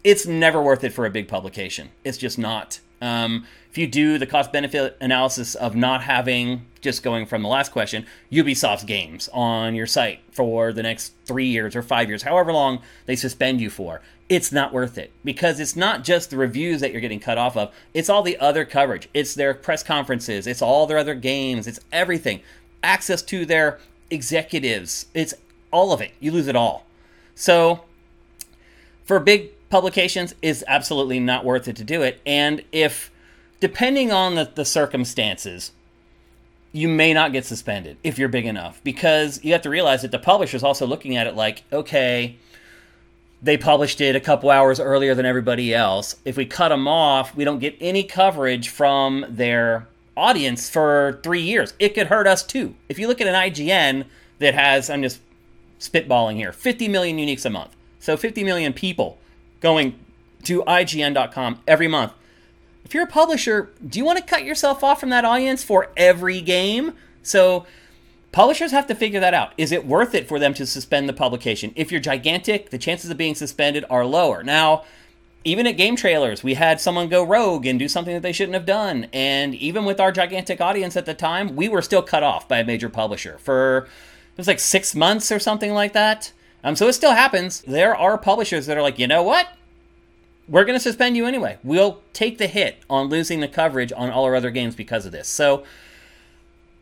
It's 0.04 0.26
never 0.26 0.60
worth 0.60 0.82
it 0.82 0.92
for 0.92 1.06
a 1.06 1.10
big 1.10 1.28
publication. 1.28 1.90
It's 2.04 2.18
just 2.18 2.38
not. 2.38 2.80
Um, 3.00 3.46
if 3.70 3.78
you 3.78 3.86
do 3.86 4.18
the 4.18 4.26
cost 4.26 4.52
benefit 4.52 4.96
analysis 5.00 5.54
of 5.54 5.74
not 5.74 6.02
having, 6.02 6.66
just 6.80 7.02
going 7.02 7.26
from 7.26 7.42
the 7.42 7.48
last 7.48 7.72
question, 7.72 8.06
Ubisoft's 8.30 8.84
games 8.84 9.28
on 9.32 9.74
your 9.74 9.86
site 9.86 10.20
for 10.30 10.72
the 10.72 10.82
next 10.82 11.14
three 11.24 11.46
years 11.46 11.74
or 11.74 11.82
five 11.82 12.08
years, 12.08 12.22
however 12.22 12.52
long 12.52 12.80
they 13.06 13.16
suspend 13.16 13.60
you 13.60 13.70
for, 13.70 14.02
it's 14.28 14.52
not 14.52 14.72
worth 14.72 14.98
it 14.98 15.12
because 15.24 15.58
it's 15.58 15.76
not 15.76 16.04
just 16.04 16.30
the 16.30 16.36
reviews 16.36 16.80
that 16.80 16.92
you're 16.92 17.00
getting 17.00 17.20
cut 17.20 17.38
off 17.38 17.56
of, 17.56 17.72
it's 17.94 18.08
all 18.08 18.22
the 18.22 18.38
other 18.38 18.64
coverage. 18.64 19.08
It's 19.14 19.34
their 19.34 19.54
press 19.54 19.82
conferences, 19.82 20.46
it's 20.46 20.62
all 20.62 20.86
their 20.86 20.98
other 20.98 21.14
games, 21.14 21.66
it's 21.66 21.80
everything. 21.92 22.40
Access 22.82 23.22
to 23.22 23.46
their 23.46 23.78
executives, 24.10 25.06
it's 25.14 25.34
all 25.70 25.92
of 25.92 26.00
it. 26.00 26.12
You 26.20 26.32
lose 26.32 26.46
it 26.46 26.56
all. 26.56 26.86
So, 27.34 27.84
for 29.04 29.18
big 29.18 29.50
publications 29.72 30.34
is 30.42 30.62
absolutely 30.68 31.18
not 31.18 31.46
worth 31.46 31.66
it 31.66 31.74
to 31.74 31.82
do 31.82 32.02
it. 32.02 32.20
And 32.26 32.62
if, 32.72 33.10
depending 33.58 34.12
on 34.12 34.34
the, 34.34 34.44
the 34.54 34.66
circumstances, 34.66 35.72
you 36.72 36.88
may 36.88 37.14
not 37.14 37.32
get 37.32 37.46
suspended 37.46 37.96
if 38.04 38.18
you're 38.18 38.28
big 38.28 38.44
enough 38.44 38.84
because 38.84 39.42
you 39.42 39.52
have 39.54 39.62
to 39.62 39.70
realize 39.70 40.02
that 40.02 40.10
the 40.10 40.18
publisher's 40.18 40.62
also 40.62 40.86
looking 40.86 41.16
at 41.16 41.26
it 41.26 41.34
like, 41.34 41.62
okay, 41.72 42.36
they 43.40 43.56
published 43.56 44.02
it 44.02 44.14
a 44.14 44.20
couple 44.20 44.50
hours 44.50 44.78
earlier 44.78 45.14
than 45.14 45.24
everybody 45.24 45.74
else. 45.74 46.16
If 46.26 46.36
we 46.36 46.44
cut 46.44 46.68
them 46.68 46.86
off, 46.86 47.34
we 47.34 47.42
don't 47.42 47.58
get 47.58 47.74
any 47.80 48.04
coverage 48.04 48.68
from 48.68 49.24
their 49.26 49.88
audience 50.18 50.68
for 50.68 51.18
three 51.22 51.40
years. 51.40 51.72
It 51.78 51.94
could 51.94 52.08
hurt 52.08 52.26
us 52.26 52.42
too. 52.42 52.74
If 52.90 52.98
you 52.98 53.08
look 53.08 53.22
at 53.22 53.26
an 53.26 53.34
IGN 53.34 54.04
that 54.38 54.52
has, 54.52 54.90
I'm 54.90 55.02
just 55.02 55.22
spitballing 55.80 56.36
here, 56.36 56.52
50 56.52 56.88
million 56.88 57.16
uniques 57.16 57.46
a 57.46 57.50
month. 57.50 57.74
So 58.00 58.18
50 58.18 58.44
million 58.44 58.74
people 58.74 59.16
going 59.62 59.98
to 60.44 60.62
IGN.com 60.64 61.60
every 61.66 61.88
month. 61.88 62.12
If 62.84 62.94
you're 62.94 63.04
a 63.04 63.08
publisher, 63.08 63.70
do 63.86 63.98
you 63.98 64.04
want 64.04 64.18
to 64.18 64.24
cut 64.24 64.44
yourself 64.44 64.84
off 64.84 65.00
from 65.00 65.10
that 65.10 65.24
audience 65.24 65.64
for 65.64 65.90
every 65.96 66.40
game? 66.40 66.92
So 67.22 67.64
publishers 68.32 68.72
have 68.72 68.86
to 68.88 68.94
figure 68.94 69.20
that 69.20 69.34
out. 69.34 69.52
Is 69.56 69.72
it 69.72 69.86
worth 69.86 70.14
it 70.14 70.28
for 70.28 70.38
them 70.38 70.52
to 70.54 70.66
suspend 70.66 71.08
the 71.08 71.12
publication? 71.14 71.72
If 71.76 71.90
you're 71.90 72.00
gigantic, 72.00 72.70
the 72.70 72.78
chances 72.78 73.08
of 73.08 73.16
being 73.16 73.34
suspended 73.34 73.84
are 73.88 74.04
lower. 74.04 74.42
Now, 74.42 74.84
even 75.44 75.66
at 75.66 75.76
game 75.76 75.96
trailers, 75.96 76.44
we 76.44 76.54
had 76.54 76.80
someone 76.80 77.08
go 77.08 77.24
rogue 77.24 77.66
and 77.66 77.78
do 77.78 77.88
something 77.88 78.14
that 78.14 78.22
they 78.22 78.32
shouldn't 78.32 78.54
have 78.54 78.66
done. 78.66 79.06
And 79.12 79.54
even 79.54 79.84
with 79.84 80.00
our 80.00 80.12
gigantic 80.12 80.60
audience 80.60 80.96
at 80.96 81.06
the 81.06 81.14
time, 81.14 81.56
we 81.56 81.68
were 81.68 81.82
still 81.82 82.02
cut 82.02 82.22
off 82.22 82.48
by 82.48 82.58
a 82.58 82.64
major 82.64 82.88
publisher 82.88 83.38
for 83.38 83.88
it 84.32 84.38
was 84.38 84.46
like 84.46 84.60
six 84.60 84.94
months 84.94 85.30
or 85.30 85.38
something 85.38 85.74
like 85.74 85.92
that. 85.92 86.32
Um, 86.64 86.76
so 86.76 86.88
it 86.88 86.92
still 86.92 87.12
happens. 87.12 87.62
There 87.62 87.96
are 87.96 88.16
publishers 88.18 88.66
that 88.66 88.76
are 88.76 88.82
like, 88.82 88.98
you 88.98 89.06
know 89.06 89.22
what? 89.22 89.48
We're 90.48 90.64
going 90.64 90.76
to 90.76 90.82
suspend 90.82 91.16
you 91.16 91.26
anyway. 91.26 91.58
We'll 91.62 92.02
take 92.12 92.38
the 92.38 92.46
hit 92.46 92.82
on 92.90 93.08
losing 93.08 93.40
the 93.40 93.48
coverage 93.48 93.92
on 93.92 94.10
all 94.10 94.24
our 94.24 94.34
other 94.34 94.50
games 94.50 94.74
because 94.74 95.06
of 95.06 95.12
this. 95.12 95.28
So 95.28 95.64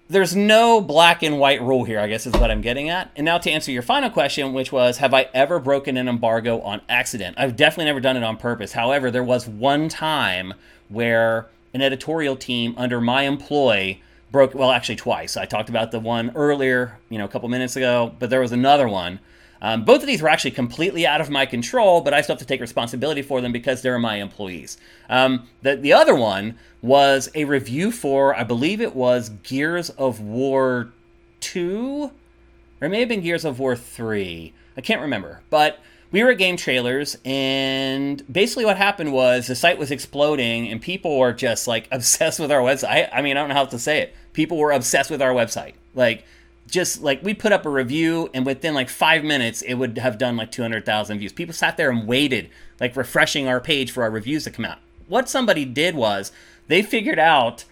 there's 0.09 0.35
no 0.35 0.81
black 0.81 1.23
and 1.23 1.39
white 1.39 1.63
rule 1.63 1.85
here, 1.85 2.01
I 2.01 2.09
guess 2.09 2.27
is 2.27 2.33
what 2.33 2.51
I'm 2.51 2.63
getting 2.63 2.89
at. 2.89 3.13
And 3.15 3.25
now 3.25 3.39
to 3.39 3.51
answer 3.51 3.71
your 3.71 3.83
final 3.83 4.11
question, 4.11 4.53
which 4.53 4.73
was 4.73 4.99
Have 4.99 5.15
I 5.15 5.29
ever 5.33 5.61
broken 5.61 5.97
an 5.97 6.09
embargo 6.09 6.61
on 6.63 6.81
accident? 6.89 7.37
I've 7.39 7.55
definitely 7.55 7.85
never 7.85 8.01
done 8.01 8.17
it 8.17 8.25
on 8.25 8.37
purpose. 8.37 8.73
However, 8.73 9.11
there 9.11 9.23
was 9.23 9.47
one 9.47 9.89
time 9.89 10.55
where 10.89 11.47
an 11.73 11.81
editorial 11.81 12.35
team 12.35 12.75
under 12.77 13.01
my 13.01 13.23
employ 13.23 14.01
broke, 14.33 14.55
well, 14.55 14.73
actually 14.73 14.97
twice. 14.97 15.37
I 15.37 15.47
talked 15.47 15.69
about 15.69 15.93
the 15.93 16.01
one 16.01 16.33
earlier, 16.35 16.99
you 17.09 17.19
know, 17.19 17.25
a 17.25 17.29
couple 17.29 17.49
minutes 17.49 17.77
ago, 17.77 18.13
but 18.19 18.31
there 18.31 18.41
was 18.41 18.53
another 18.53 18.89
one 18.89 19.21
um, 19.63 19.85
both 19.85 20.01
of 20.01 20.07
these 20.07 20.23
were 20.23 20.29
actually 20.29 20.53
completely 20.53 21.07
out 21.07 21.21
of 21.21 21.29
my 21.31 21.47
control, 21.47 22.01
but 22.01 22.15
I 22.15 22.23
still 22.23 22.35
have 22.35 22.41
to 22.41 22.47
take 22.47 22.61
responsibility 22.61 23.23
for 23.23 23.41
them 23.41 23.53
because 23.53 23.83
they're 23.83 23.99
my 23.99 24.17
employees. 24.17 24.79
Um, 25.09 25.47
the, 25.63 25.77
the 25.77 25.93
other 25.93 26.15
one 26.15 26.59
was 26.83 27.29
a 27.35 27.45
review 27.45 27.93
for, 27.93 28.35
I 28.35 28.45
believe 28.45 28.81
it 28.81 28.97
was 28.97 29.29
Gears 29.43 29.91
of 29.91 30.21
War 30.21 30.93
2, 31.41 32.11
or 32.81 32.87
it 32.87 32.89
may 32.89 33.01
have 33.01 33.09
been 33.09 33.21
Gears 33.21 33.45
of 33.45 33.59
War 33.59 33.77
3. 33.77 34.53
I 34.77 34.81
can't 34.81 35.03
remember. 35.03 35.43
But 35.51 35.79
we 36.11 36.25
were 36.25 36.31
at 36.31 36.39
game 36.39 36.57
trailers, 36.57 37.19
and 37.25 38.25
basically 38.33 38.65
what 38.65 38.77
happened 38.77 39.13
was 39.13 39.47
the 39.47 39.55
site 39.55 39.79
was 39.79 39.91
exploding, 39.91 40.69
and 40.69 40.81
people 40.81 41.19
were 41.19 41.33
just 41.33 41.69
like 41.69 41.87
obsessed 41.93 42.41
with 42.41 42.51
our 42.51 42.61
website. 42.61 42.89
I, 42.89 43.11
I 43.13 43.23
mean, 43.23 43.37
I 43.37 43.41
don't 43.41 43.51
know 43.51 43.55
how 43.55 43.67
to 43.67 43.79
say 43.79 44.01
it. 44.01 44.15
People 44.33 44.57
were 44.57 44.73
obsessed 44.73 45.11
with 45.11 45.21
our 45.21 45.33
website. 45.33 45.75
Like, 45.95 46.25
just 46.71 47.03
like 47.03 47.23
we 47.23 47.35
put 47.35 47.53
up 47.53 47.67
a 47.67 47.71
review 47.71 48.31
and 48.33 48.47
within 48.47 48.75
like 48.75 48.89
five 48.89 49.25
minutes 49.25 49.63
it 49.63 49.75
would 49.75 49.99
have 49.99 50.19
done 50.19 50.37
like 50.37 50.51
200,000 50.51 51.19
views. 51.19 51.33
People 51.33 51.55
sat 51.55 51.77
there 51.77 51.91
and 51.91 52.07
waited, 52.07 52.49
like 52.81 52.97
refreshing 52.97 53.49
our 53.49 53.61
page 53.61 53.91
for 53.91 54.03
our 54.03 54.11
reviews 54.11 54.45
to 54.45 54.51
come 54.51 54.65
out. 54.65 54.79
What 55.09 55.29
somebody 55.29 55.65
did 55.65 55.95
was 55.95 56.33
they 56.69 56.83
figured 56.83 57.19
out 57.19 57.65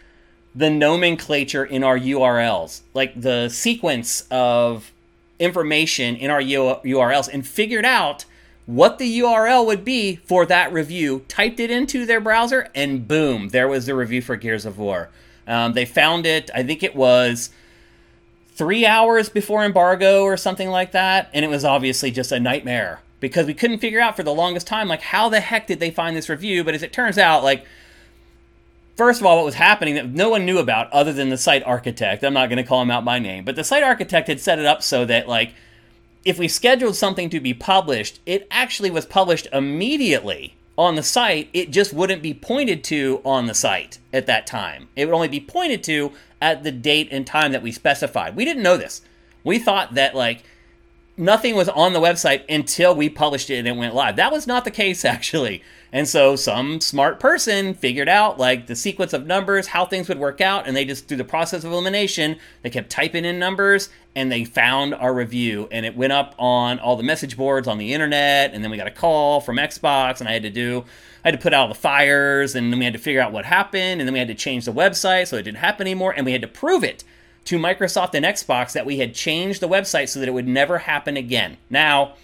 the 0.55 0.71
nomenclature 0.71 1.64
in 1.64 1.85
our 1.85 1.99
URLs, 1.99 2.81
like 2.95 3.21
the 3.21 3.49
sequence 3.49 4.26
of 4.31 4.93
information 5.38 6.17
in 6.17 6.31
our 6.31 6.40
URLs, 6.43 7.33
and 7.33 7.47
figured 7.47 7.85
out 7.85 8.25
what 8.67 8.99
the 8.99 9.21
URL 9.21 9.64
would 9.67 9.85
be 9.85 10.17
for 10.17 10.45
that 10.47 10.73
review, 10.73 11.25
typed 11.28 11.61
it 11.61 11.71
into 11.71 12.05
their 12.05 12.21
browser, 12.21 12.69
and 12.75 13.07
boom, 13.07 13.49
there 13.49 13.69
was 13.69 13.87
the 13.87 13.95
review 13.95 14.21
for 14.21 14.37
Gears 14.37 14.67
of 14.67 14.78
War. 14.78 15.09
Um, 15.47 15.73
they 15.73 15.87
found 15.87 16.26
it, 16.26 16.50
I 16.55 16.62
think 16.62 16.83
it 16.83 16.95
was 16.95 17.50
three 18.59 18.85
hours 18.85 19.29
before 19.29 19.65
embargo 19.65 20.25
or 20.25 20.37
something 20.37 20.69
like 20.69 20.91
that, 20.91 21.31
and 21.33 21.45
it 21.45 21.49
was 21.49 21.65
obviously 21.65 22.11
just 22.11 22.33
a 22.33 22.41
nightmare 22.41 23.00
because 23.21 23.47
we 23.47 23.55
couldn't 23.55 23.79
figure 23.79 24.00
out 24.00 24.17
for 24.17 24.25
the 24.25 24.35
longest 24.35 24.67
time, 24.67 24.88
like, 24.88 25.00
how 25.00 25.29
the 25.29 25.41
heck 25.41 25.69
did 25.69 25.79
they 25.79 25.93
find 25.93 26.17
this 26.17 26.29
review? 26.29 26.65
But 26.65 26.75
as 26.75 26.83
it 26.83 26.93
turns 26.93 27.19
out, 27.19 27.45
like, 27.45 27.65
first 28.97 29.21
of 29.21 29.27
all, 29.27 29.37
what 29.37 29.45
was 29.45 29.55
happening 29.55 29.95
that 29.95 30.09
no 30.09 30.29
one 30.29 30.45
knew 30.45 30.59
about 30.59 30.93
other 30.93 31.12
than 31.12 31.29
the 31.29 31.38
site 31.38 31.62
architect. 31.62 32.25
I'm 32.25 32.35
not 32.35 32.49
going 32.49 32.59
to 32.59 32.69
call 32.69 32.83
him 32.83 32.91
out 32.91 33.05
by 33.05 33.21
name, 33.21 33.45
but 33.45 33.55
the 33.55 33.65
site 33.65 33.85
architect 33.85 34.27
had 34.27 34.41
set 34.41 34.59
it 34.59 34.67
up 34.67 34.83
so 34.83 35.05
that, 35.05 35.29
like, 35.29 35.55
if 36.25 36.37
we 36.37 36.49
scheduled 36.49 36.97
something 36.97 37.31
to 37.31 37.41
be 37.41 37.55
published, 37.55 38.19
it 38.27 38.47
actually 38.50 38.91
was 38.91 39.07
published 39.07 39.47
immediately 39.53 40.57
on 40.78 40.94
the 40.94 41.02
site. 41.02 41.50
It 41.52 41.73
just 41.73 41.92
wouldn't 41.92 42.23
be 42.23 42.32
pointed 42.32 42.85
to 42.85 43.20
on 43.25 43.47
the 43.47 43.54
site 43.54 43.99
at 44.12 44.26
that 44.26 44.47
time. 44.47 44.88
It 44.94 45.04
would 45.04 45.14
only 45.14 45.28
be 45.28 45.40
pointed 45.40 45.82
to 45.85 46.12
at 46.40 46.62
the 46.62 46.70
date 46.70 47.08
and 47.11 47.26
time 47.26 47.50
that 47.52 47.62
we 47.62 47.73
specified. 47.73 48.37
We 48.37 48.44
didn't 48.44 48.62
know 48.62 48.76
this. 48.76 49.02
We 49.42 49.58
thought 49.58 49.94
that, 49.94 50.14
like, 50.14 50.44
nothing 51.19 51.57
was 51.57 51.69
on 51.69 51.93
the 51.93 52.01
website 52.01 52.45
until 52.49 52.95
we 52.95 53.09
published 53.09 53.51
it 53.51 53.59
and 53.59 53.69
it 53.69 53.77
went 53.77 53.95
live. 53.95 54.17
That 54.17 54.33
was 54.33 54.47
not 54.47 54.65
the 54.65 54.71
case, 54.71 55.05
actually. 55.05 55.63
And 55.93 56.07
so 56.07 56.37
some 56.37 56.81
smart 56.81 57.19
person 57.19 57.73
figured 57.73 58.09
out 58.09 58.39
like 58.39 58.67
the 58.67 58.77
sequence 58.77 59.13
of 59.13 59.27
numbers, 59.27 59.69
how 59.69 59.87
things 59.87 60.09
would 60.09 60.19
work 60.19 60.41
out, 60.41 60.67
and 60.67 60.77
they 60.77 60.85
just 60.85 61.09
through 61.09 61.17
the 61.17 61.25
process 61.25 61.65
of 61.65 61.73
elimination, 61.73 62.37
they 62.63 62.71
kept 62.71 62.91
typing 62.91 63.25
in 63.25 63.39
numbers 63.39 63.89
and 64.15 64.31
they 64.31 64.45
found 64.45 64.95
our 64.95 65.15
review 65.15 65.69
and 65.71 65.87
it 65.87 65.97
went 65.97 66.13
up 66.13 66.35
on 66.39 66.79
all 66.81 66.97
the 66.97 67.03
message 67.03 67.37
boards 67.37 67.69
on 67.69 67.79
the 67.79 67.95
internet 67.95 68.53
and 68.53 68.65
then 68.65 68.71
we 68.71 68.77
got 68.77 68.87
a 68.87 68.91
call 68.91 69.41
from 69.41 69.57
Xbox 69.57 70.21
and 70.21 70.29
I 70.29 70.33
had 70.33 70.43
to 70.43 70.51
do 70.51 70.85
I 71.25 71.29
had 71.29 71.39
to 71.39 71.43
put 71.43 71.55
out 71.55 71.69
the 71.69 71.75
fires 71.75 72.55
and 72.55 72.73
then 72.73 72.79
we 72.79 72.85
had 72.85 72.95
to 72.95 72.99
figure 72.99 73.21
out 73.21 73.33
what 73.33 73.45
happened 73.45 74.01
and 74.01 74.09
then 74.09 74.13
we 74.13 74.19
had 74.19 74.29
to 74.29 74.35
change 74.35 74.65
the 74.65 74.73
website 74.73 75.29
so 75.29 75.37
it 75.37 75.43
didn't 75.43 75.59
happen 75.59 75.87
anymore 75.87 76.13
and 76.17 76.27
we 76.27 76.33
had 76.33 76.43
to 76.43 76.49
prove 76.49 76.83
it 76.83 77.05
to 77.45 77.59
Microsoft 77.59 78.14
and 78.14 78.26
Xbox 78.26 78.73
that 78.73 78.87
we 78.87 78.99
had 78.99 79.14
changed 79.14 79.61
the 79.61 79.68
website 79.68 80.09
so 80.09 80.21
that 80.21 80.28
it 80.28 80.33
would 80.33 80.49
never 80.49 80.78
happen 80.78 81.16
again. 81.16 81.57
Now, 81.71 82.14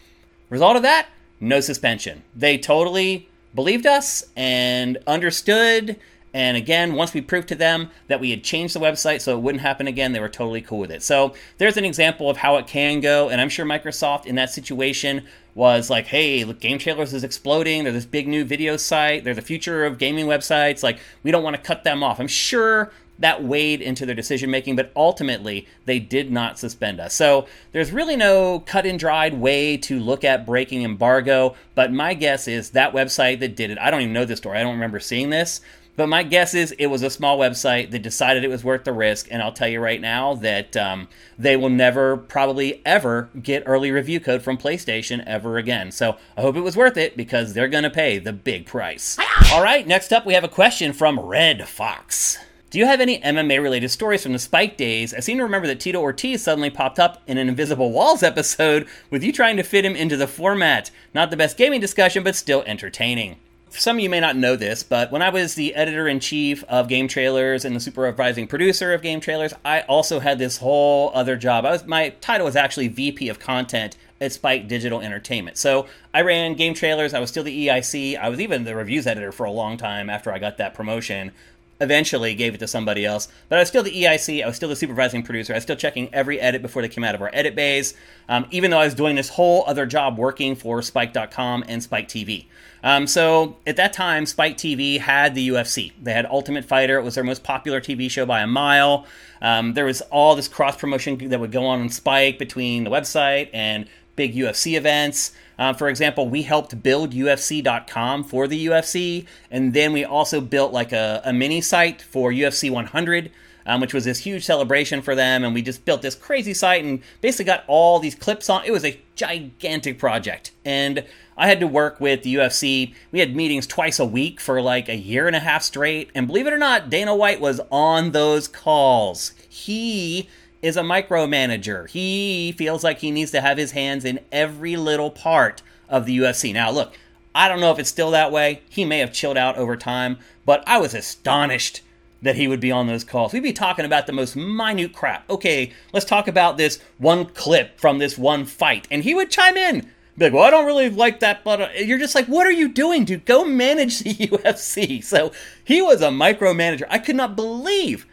result 0.50 0.76
of 0.76 0.82
that, 0.82 1.08
no 1.40 1.60
suspension. 1.60 2.22
They 2.34 2.58
totally 2.58 3.28
believed 3.54 3.86
us 3.86 4.24
and 4.36 4.98
understood. 5.06 5.98
And 6.32 6.56
again, 6.56 6.94
once 6.94 7.14
we 7.14 7.20
proved 7.20 7.46
to 7.48 7.54
them 7.54 7.90
that 8.08 8.18
we 8.18 8.30
had 8.30 8.42
changed 8.42 8.74
the 8.74 8.80
website 8.80 9.20
so 9.20 9.36
it 9.36 9.40
wouldn't 9.40 9.62
happen 9.62 9.86
again, 9.86 10.12
they 10.12 10.18
were 10.18 10.28
totally 10.28 10.60
cool 10.60 10.80
with 10.80 10.90
it. 10.90 11.02
So 11.02 11.34
there's 11.58 11.76
an 11.76 11.84
example 11.84 12.28
of 12.28 12.38
how 12.38 12.56
it 12.56 12.66
can 12.66 13.00
go. 13.00 13.28
And 13.28 13.40
I'm 13.40 13.48
sure 13.48 13.64
Microsoft 13.64 14.26
in 14.26 14.34
that 14.34 14.50
situation 14.50 15.24
was 15.54 15.90
like, 15.90 16.06
hey, 16.06 16.42
look, 16.42 16.58
Game 16.58 16.78
Trailers 16.78 17.14
is 17.14 17.22
exploding. 17.22 17.84
They're 17.84 17.92
this 17.92 18.04
big 18.04 18.26
new 18.26 18.44
video 18.44 18.76
site. 18.76 19.22
They're 19.22 19.34
the 19.34 19.42
future 19.42 19.84
of 19.84 19.98
gaming 19.98 20.26
websites. 20.26 20.82
Like, 20.82 20.98
we 21.22 21.30
don't 21.30 21.44
want 21.44 21.54
to 21.54 21.62
cut 21.62 21.84
them 21.84 22.02
off. 22.02 22.18
I'm 22.18 22.26
sure 22.26 22.90
that 23.18 23.44
weighed 23.44 23.80
into 23.80 24.06
their 24.06 24.14
decision 24.14 24.50
making, 24.50 24.76
but 24.76 24.92
ultimately 24.96 25.66
they 25.84 25.98
did 25.98 26.30
not 26.30 26.58
suspend 26.58 27.00
us. 27.00 27.14
So 27.14 27.46
there's 27.72 27.92
really 27.92 28.16
no 28.16 28.60
cut 28.60 28.86
and 28.86 28.98
dried 28.98 29.34
way 29.34 29.76
to 29.78 29.98
look 29.98 30.24
at 30.24 30.46
breaking 30.46 30.82
embargo, 30.82 31.54
but 31.74 31.92
my 31.92 32.14
guess 32.14 32.48
is 32.48 32.70
that 32.70 32.92
website 32.92 33.40
that 33.40 33.56
did 33.56 33.70
it, 33.70 33.78
I 33.78 33.90
don't 33.90 34.00
even 34.00 34.12
know 34.12 34.24
this 34.24 34.38
story, 34.38 34.58
I 34.58 34.62
don't 34.62 34.74
remember 34.74 35.00
seeing 35.00 35.30
this. 35.30 35.60
But 35.96 36.08
my 36.08 36.24
guess 36.24 36.54
is 36.54 36.72
it 36.72 36.86
was 36.86 37.02
a 37.02 37.10
small 37.10 37.38
website 37.38 37.92
that 37.92 38.02
decided 38.02 38.42
it 38.42 38.48
was 38.48 38.64
worth 38.64 38.82
the 38.82 38.92
risk, 38.92 39.28
and 39.30 39.40
I'll 39.40 39.52
tell 39.52 39.68
you 39.68 39.78
right 39.78 40.00
now 40.00 40.34
that 40.34 40.76
um, 40.76 41.08
they 41.38 41.56
will 41.56 41.68
never, 41.68 42.16
probably 42.16 42.82
ever, 42.84 43.30
get 43.40 43.62
early 43.64 43.92
review 43.92 44.18
code 44.18 44.42
from 44.42 44.58
PlayStation 44.58 45.22
ever 45.24 45.56
again. 45.56 45.92
So 45.92 46.16
I 46.36 46.40
hope 46.40 46.56
it 46.56 46.62
was 46.62 46.76
worth 46.76 46.96
it 46.96 47.16
because 47.16 47.54
they're 47.54 47.68
going 47.68 47.84
to 47.84 47.90
pay 47.90 48.18
the 48.18 48.32
big 48.32 48.66
price. 48.66 49.16
All 49.52 49.62
right, 49.62 49.86
next 49.86 50.12
up 50.12 50.26
we 50.26 50.34
have 50.34 50.42
a 50.44 50.48
question 50.48 50.92
from 50.92 51.20
Red 51.20 51.68
Fox. 51.68 52.38
Do 52.74 52.80
you 52.80 52.86
have 52.86 53.00
any 53.00 53.20
MMA 53.20 53.62
related 53.62 53.88
stories 53.90 54.24
from 54.24 54.32
the 54.32 54.38
Spike 54.40 54.76
days? 54.76 55.14
I 55.14 55.20
seem 55.20 55.38
to 55.38 55.44
remember 55.44 55.68
that 55.68 55.78
Tito 55.78 56.00
Ortiz 56.00 56.42
suddenly 56.42 56.70
popped 56.70 56.98
up 56.98 57.22
in 57.28 57.38
an 57.38 57.48
Invisible 57.48 57.92
Walls 57.92 58.24
episode 58.24 58.88
with 59.10 59.22
you 59.22 59.32
trying 59.32 59.56
to 59.58 59.62
fit 59.62 59.84
him 59.84 59.94
into 59.94 60.16
the 60.16 60.26
format. 60.26 60.90
Not 61.14 61.30
the 61.30 61.36
best 61.36 61.56
gaming 61.56 61.80
discussion, 61.80 62.24
but 62.24 62.34
still 62.34 62.64
entertaining. 62.66 63.36
Some 63.68 63.98
of 63.98 64.02
you 64.02 64.10
may 64.10 64.18
not 64.18 64.36
know 64.36 64.56
this, 64.56 64.82
but 64.82 65.12
when 65.12 65.22
I 65.22 65.30
was 65.30 65.54
the 65.54 65.72
editor 65.76 66.08
in 66.08 66.18
chief 66.18 66.64
of 66.64 66.88
Game 66.88 67.06
Trailers 67.06 67.64
and 67.64 67.76
the 67.76 67.80
supervising 67.80 68.48
producer 68.48 68.92
of 68.92 69.02
Game 69.02 69.20
Trailers, 69.20 69.54
I 69.64 69.82
also 69.82 70.18
had 70.18 70.40
this 70.40 70.56
whole 70.56 71.12
other 71.14 71.36
job. 71.36 71.64
I 71.64 71.70
was 71.70 71.86
my 71.86 72.08
title 72.20 72.44
was 72.44 72.56
actually 72.56 72.88
VP 72.88 73.28
of 73.28 73.38
Content 73.38 73.96
at 74.20 74.32
Spike 74.32 74.66
Digital 74.66 75.00
Entertainment. 75.00 75.58
So 75.58 75.86
I 76.12 76.22
ran 76.22 76.54
Game 76.54 76.74
Trailers. 76.74 77.14
I 77.14 77.20
was 77.20 77.30
still 77.30 77.44
the 77.44 77.66
EIC. 77.66 78.18
I 78.18 78.28
was 78.28 78.40
even 78.40 78.64
the 78.64 78.74
reviews 78.74 79.06
editor 79.06 79.32
for 79.32 79.44
a 79.44 79.50
long 79.50 79.76
time 79.76 80.10
after 80.10 80.32
I 80.32 80.38
got 80.38 80.56
that 80.58 80.74
promotion 80.74 81.32
eventually 81.80 82.34
gave 82.34 82.54
it 82.54 82.58
to 82.58 82.66
somebody 82.66 83.04
else. 83.04 83.28
But 83.48 83.56
I 83.56 83.62
was 83.62 83.68
still 83.68 83.82
the 83.82 83.90
EIC, 83.90 84.42
I 84.42 84.46
was 84.46 84.56
still 84.56 84.68
the 84.68 84.76
supervising 84.76 85.22
producer, 85.22 85.52
I 85.52 85.56
was 85.56 85.62
still 85.62 85.76
checking 85.76 86.12
every 86.14 86.40
edit 86.40 86.62
before 86.62 86.82
they 86.82 86.88
came 86.88 87.04
out 87.04 87.14
of 87.14 87.22
our 87.22 87.30
edit 87.32 87.54
bays, 87.54 87.94
um, 88.28 88.46
even 88.50 88.70
though 88.70 88.78
I 88.78 88.84
was 88.84 88.94
doing 88.94 89.16
this 89.16 89.30
whole 89.30 89.64
other 89.66 89.86
job 89.86 90.18
working 90.18 90.54
for 90.54 90.82
Spike.com 90.82 91.64
and 91.68 91.82
Spike 91.82 92.08
TV. 92.08 92.46
Um, 92.82 93.06
so 93.06 93.56
at 93.66 93.76
that 93.76 93.94
time, 93.94 94.26
Spike 94.26 94.58
TV 94.58 95.00
had 95.00 95.34
the 95.34 95.48
UFC. 95.48 95.92
They 96.02 96.12
had 96.12 96.26
Ultimate 96.26 96.66
Fighter. 96.66 96.98
It 96.98 97.02
was 97.02 97.14
their 97.14 97.24
most 97.24 97.42
popular 97.42 97.80
TV 97.80 98.10
show 98.10 98.26
by 98.26 98.40
a 98.40 98.46
mile. 98.46 99.06
Um, 99.40 99.72
there 99.72 99.86
was 99.86 100.02
all 100.02 100.36
this 100.36 100.48
cross 100.48 100.76
promotion 100.76 101.16
that 101.30 101.40
would 101.40 101.50
go 101.52 101.64
on 101.66 101.80
on 101.80 101.88
Spike 101.88 102.38
between 102.38 102.84
the 102.84 102.90
website 102.90 103.48
and 103.54 103.88
big 104.16 104.34
UFC 104.34 104.76
events. 104.76 105.32
Uh, 105.58 105.72
for 105.72 105.88
example, 105.88 106.28
we 106.28 106.42
helped 106.42 106.82
build 106.82 107.12
UFC.com 107.12 108.24
for 108.24 108.48
the 108.48 108.66
UFC, 108.66 109.26
and 109.50 109.72
then 109.72 109.92
we 109.92 110.04
also 110.04 110.40
built 110.40 110.72
like 110.72 110.92
a, 110.92 111.22
a 111.24 111.32
mini 111.32 111.60
site 111.60 112.02
for 112.02 112.30
UFC 112.30 112.70
100. 112.70 113.30
Um, 113.66 113.80
which 113.80 113.94
was 113.94 114.04
this 114.04 114.18
huge 114.18 114.44
celebration 114.44 115.00
for 115.00 115.14
them. 115.14 115.42
And 115.42 115.54
we 115.54 115.62
just 115.62 115.86
built 115.86 116.02
this 116.02 116.14
crazy 116.14 116.52
site 116.52 116.84
and 116.84 117.00
basically 117.22 117.46
got 117.46 117.64
all 117.66 117.98
these 117.98 118.14
clips 118.14 118.50
on. 118.50 118.62
It 118.66 118.72
was 118.72 118.84
a 118.84 119.00
gigantic 119.16 119.98
project. 119.98 120.50
And 120.66 121.06
I 121.36 121.48
had 121.48 121.60
to 121.60 121.66
work 121.66 121.98
with 121.98 122.22
the 122.24 122.34
UFC. 122.34 122.94
We 123.10 123.20
had 123.20 123.34
meetings 123.34 123.66
twice 123.66 123.98
a 123.98 124.04
week 124.04 124.38
for 124.38 124.60
like 124.60 124.90
a 124.90 124.96
year 124.96 125.26
and 125.26 125.34
a 125.34 125.40
half 125.40 125.62
straight. 125.62 126.10
And 126.14 126.26
believe 126.26 126.46
it 126.46 126.52
or 126.52 126.58
not, 126.58 126.90
Dana 126.90 127.14
White 127.16 127.40
was 127.40 127.58
on 127.70 128.12
those 128.12 128.48
calls. 128.48 129.32
He 129.48 130.28
is 130.64 130.78
a 130.78 130.82
micromanager. 130.82 131.86
He 131.90 132.50
feels 132.52 132.82
like 132.82 133.00
he 133.00 133.10
needs 133.10 133.30
to 133.32 133.42
have 133.42 133.58
his 133.58 133.72
hands 133.72 134.02
in 134.02 134.18
every 134.32 134.76
little 134.76 135.10
part 135.10 135.62
of 135.90 136.06
the 136.06 136.16
UFC. 136.16 136.54
Now, 136.54 136.70
look, 136.70 136.96
I 137.34 137.48
don't 137.48 137.60
know 137.60 137.70
if 137.70 137.78
it's 137.78 137.90
still 137.90 138.10
that 138.12 138.32
way. 138.32 138.62
He 138.70 138.86
may 138.86 139.00
have 139.00 139.12
chilled 139.12 139.36
out 139.36 139.58
over 139.58 139.76
time, 139.76 140.18
but 140.46 140.64
I 140.66 140.78
was 140.78 140.94
astonished 140.94 141.82
that 142.22 142.36
he 142.36 142.48
would 142.48 142.60
be 142.60 142.72
on 142.72 142.86
those 142.86 143.04
calls. 143.04 143.34
We'd 143.34 143.42
be 143.42 143.52
talking 143.52 143.84
about 143.84 144.06
the 144.06 144.14
most 144.14 144.36
minute 144.36 144.94
crap. 144.94 145.28
Okay, 145.28 145.70
let's 145.92 146.06
talk 146.06 146.28
about 146.28 146.56
this 146.56 146.80
one 146.96 147.26
clip 147.26 147.78
from 147.78 147.98
this 147.98 148.16
one 148.16 148.46
fight. 148.46 148.88
And 148.90 149.04
he 149.04 149.14
would 149.14 149.30
chime 149.30 149.58
in. 149.58 149.90
Be 150.16 150.26
like, 150.26 150.32
well, 150.32 150.44
I 150.44 150.50
don't 150.50 150.64
really 150.64 150.88
like 150.88 151.20
that, 151.20 151.44
but 151.44 151.60
uh, 151.60 151.68
you're 151.76 151.98
just 151.98 152.14
like, 152.14 152.26
what 152.26 152.46
are 152.46 152.52
you 152.52 152.68
doing, 152.68 153.04
dude? 153.04 153.26
Go 153.26 153.44
manage 153.44 153.98
the 153.98 154.14
UFC. 154.14 155.04
So 155.04 155.30
he 155.62 155.82
was 155.82 156.00
a 156.00 156.08
micromanager. 156.08 156.84
I 156.88 157.00
could 157.00 157.16
not 157.16 157.36
believe 157.36 158.06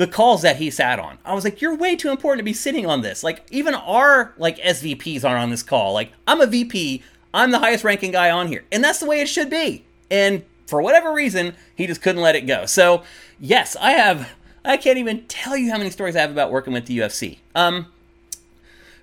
the 0.00 0.06
calls 0.06 0.40
that 0.40 0.56
he 0.56 0.70
sat 0.70 0.98
on. 0.98 1.18
I 1.26 1.34
was 1.34 1.44
like, 1.44 1.60
you're 1.60 1.74
way 1.74 1.94
too 1.94 2.08
important 2.08 2.38
to 2.38 2.42
be 2.42 2.54
sitting 2.54 2.86
on 2.86 3.02
this. 3.02 3.22
Like, 3.22 3.44
even 3.50 3.74
our 3.74 4.32
like 4.38 4.56
SVPs 4.56 5.24
aren't 5.24 5.42
on 5.42 5.50
this 5.50 5.62
call. 5.62 5.92
Like, 5.92 6.10
I'm 6.26 6.40
a 6.40 6.46
VP. 6.46 7.02
I'm 7.34 7.50
the 7.50 7.58
highest 7.58 7.84
ranking 7.84 8.10
guy 8.10 8.30
on 8.30 8.48
here. 8.48 8.64
And 8.72 8.82
that's 8.82 8.98
the 8.98 9.04
way 9.04 9.20
it 9.20 9.28
should 9.28 9.50
be. 9.50 9.84
And 10.10 10.42
for 10.66 10.80
whatever 10.80 11.12
reason, 11.12 11.54
he 11.74 11.86
just 11.86 12.00
couldn't 12.00 12.22
let 12.22 12.34
it 12.34 12.46
go. 12.46 12.64
So, 12.64 13.02
yes, 13.38 13.76
I 13.78 13.90
have 13.90 14.30
I 14.64 14.78
can't 14.78 14.96
even 14.96 15.26
tell 15.26 15.54
you 15.54 15.70
how 15.70 15.76
many 15.76 15.90
stories 15.90 16.16
I 16.16 16.22
have 16.22 16.30
about 16.30 16.50
working 16.50 16.72
with 16.72 16.86
the 16.86 16.96
UFC. 16.96 17.40
Um 17.54 17.88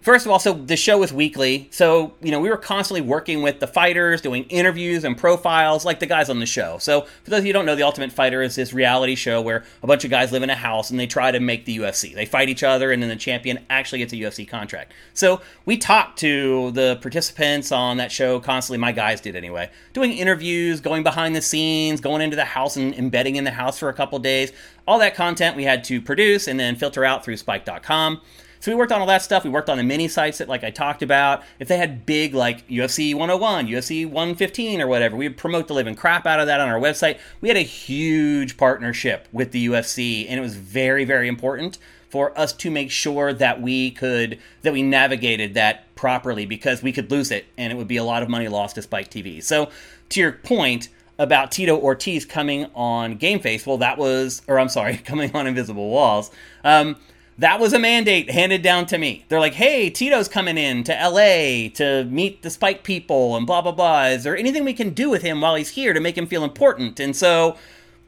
First 0.08 0.26
of 0.26 0.32
all, 0.32 0.40
so 0.40 0.54
the 0.54 0.78
show 0.78 1.00
was 1.00 1.12
weekly. 1.12 1.68
So, 1.70 2.14
you 2.22 2.32
know, 2.32 2.40
we 2.40 2.50
were 2.50 2.56
constantly 2.56 3.02
working 3.02 3.42
with 3.42 3.60
the 3.60 3.68
fighters, 3.68 4.22
doing 4.22 4.46
interviews 4.46 5.04
and 5.04 5.18
profiles 5.18 5.84
like 5.84 6.00
the 6.00 6.06
guys 6.06 6.30
on 6.30 6.40
the 6.40 6.46
show. 6.46 6.78
So, 6.78 7.02
for 7.02 7.30
those 7.30 7.40
of 7.40 7.46
you 7.46 7.50
who 7.50 7.54
don't 7.56 7.66
know, 7.66 7.76
The 7.76 7.84
Ultimate 7.84 8.14
Fighter 8.14 8.42
is 8.42 8.56
this 8.56 8.72
reality 8.72 9.16
show 9.16 9.42
where 9.42 9.66
a 9.84 9.88
bunch 9.88 10.06
of 10.06 10.10
guys 10.10 10.32
live 10.32 10.44
in 10.44 10.50
a 10.50 10.56
house 10.56 10.92
and 10.92 10.98
they 10.98 11.08
try 11.08 11.32
to 11.32 11.42
make 11.42 11.66
the 11.66 11.80
UFC. 11.80 12.16
They 12.16 12.26
fight 12.26 12.48
each 12.48 12.64
other 12.64 12.94
and 12.94 13.04
then 13.04 13.10
the 13.10 13.18
champion 13.18 13.66
actually 13.70 14.00
gets 14.00 14.14
a 14.14 14.16
UFC 14.16 14.48
contract. 14.48 14.94
So, 15.14 15.42
we 15.66 15.76
talked 15.76 16.20
to 16.20 16.72
the 16.72 17.00
participants 17.02 17.74
on 17.74 17.98
that 17.98 18.10
show 18.10 18.40
constantly. 18.40 18.78
My 18.78 18.94
guys 18.94 19.20
did 19.20 19.36
anyway. 19.36 19.70
Doing 19.92 20.14
interviews, 20.14 20.80
going 20.80 21.04
behind 21.04 21.36
the 21.36 21.42
scenes, 21.42 22.00
going 22.00 22.22
into 22.22 22.38
the 22.38 22.46
house 22.46 22.78
and 22.78 22.94
embedding 22.96 23.36
in 23.36 23.44
the 23.44 23.52
house 23.52 23.78
for 23.78 23.90
a 23.90 23.94
couple 23.94 24.18
days. 24.20 24.54
All 24.88 25.00
that 25.00 25.16
content 25.16 25.58
we 25.58 25.66
had 25.66 25.84
to 25.84 26.02
produce 26.02 26.48
and 26.48 26.58
then 26.58 26.78
filter 26.78 27.04
out 27.04 27.26
through 27.26 27.36
spike.com. 27.36 28.22
So 28.60 28.72
we 28.72 28.76
worked 28.76 28.92
on 28.92 29.02
all 29.02 29.08
that 29.08 29.22
stuff. 29.22 29.44
We 29.44 29.50
worked 29.50 29.70
on 29.70 29.78
the 29.78 29.84
mini 29.84 30.08
sites 30.08 30.40
that, 30.40 30.50
like 30.50 30.64
I 30.64 30.72
talked 30.72 31.02
about. 31.02 31.44
If 31.60 31.68
they 31.68 31.78
had 31.78 32.06
big, 32.06 32.34
like 32.34 32.68
UFC 32.68 33.14
101, 33.14 33.68
UFC 33.68 34.06
115, 34.06 34.82
or 34.82 34.88
whatever, 34.88 35.16
we 35.16 35.28
would 35.28 35.38
promote 35.38 35.68
the 35.68 35.74
living 35.74 35.96
crap 35.96 36.26
out 36.26 36.40
of 36.40 36.48
that 36.48 36.60
on 36.60 36.70
our 36.70 36.80
website. 36.80 37.20
We 37.42 37.50
had 37.50 37.58
a 37.58 37.62
huge 37.62 38.58
partnership 38.58 39.28
with 39.32 39.52
the 39.52 39.68
UFC, 39.68 40.26
and 40.28 40.40
it 40.40 40.42
was 40.42 40.56
very, 40.56 41.06
very 41.06 41.28
important 41.28 41.78
for 42.10 42.38
us 42.40 42.54
to 42.54 42.72
make 42.72 42.92
sure 42.92 43.34
that 43.34 43.62
we 43.62 43.92
could 43.92 44.40
that 44.62 44.74
we 44.74 44.82
navigated 44.82 45.54
that 45.54 45.94
properly 45.96 46.46
because 46.46 46.82
we 46.82 46.92
could 46.92 47.12
lose 47.12 47.32
it 47.32 47.46
and 47.58 47.72
it 47.72 47.76
would 47.76 47.88
be 47.88 47.98
a 47.98 48.04
lot 48.04 48.24
of 48.24 48.30
money 48.30 48.48
lost 48.48 48.76
to 48.76 48.82
Spike 48.82 49.10
TV. 49.10 49.44
So 49.44 49.70
to 50.10 50.20
your 50.20 50.32
point 50.32 50.90
about 51.20 51.52
Tito 51.52 51.78
Ortiz 51.78 52.26
coming 52.26 52.68
on 52.76 53.18
GameFace, 53.18 53.66
well 53.66 53.78
that 53.80 53.98
was 53.98 54.42
or 54.48 54.60
I'm 54.60 54.70
sorry, 54.70 54.98
coming 55.06 55.36
on 55.36 55.48
Invisible 55.48 55.90
Walls. 55.90 56.32
Um, 56.64 56.96
that 57.40 57.60
was 57.60 57.74
a 57.74 57.80
mandate 57.80 58.32
handed 58.32 58.62
down 58.62 58.86
to 58.88 58.98
me. 58.98 59.26
They're 59.30 59.40
like, 59.40 59.54
hey, 59.54 59.90
Tito's 59.90 60.28
coming 60.28 60.58
in 60.58 60.84
to 60.86 60.92
LA 60.92 61.70
to 61.76 62.06
meet 62.10 62.42
the 62.42 62.50
Spike 62.50 62.84
people 62.84 63.36
and 63.38 63.46
blah, 63.46 63.62
blah, 63.62 63.72
blah. 63.72 64.06
Is 64.06 64.24
there 64.24 64.36
anything 64.36 64.66
we 64.66 64.74
can 64.74 64.92
do 64.92 65.10
with 65.10 65.22
him 65.22 65.42
while 65.42 65.56
he's 65.56 65.70
here 65.70 65.94
to 65.94 66.00
make 66.00 66.18
him 66.18 66.26
feel 66.26 66.44
important? 66.44 67.00
And 67.00 67.16
so 67.16 67.56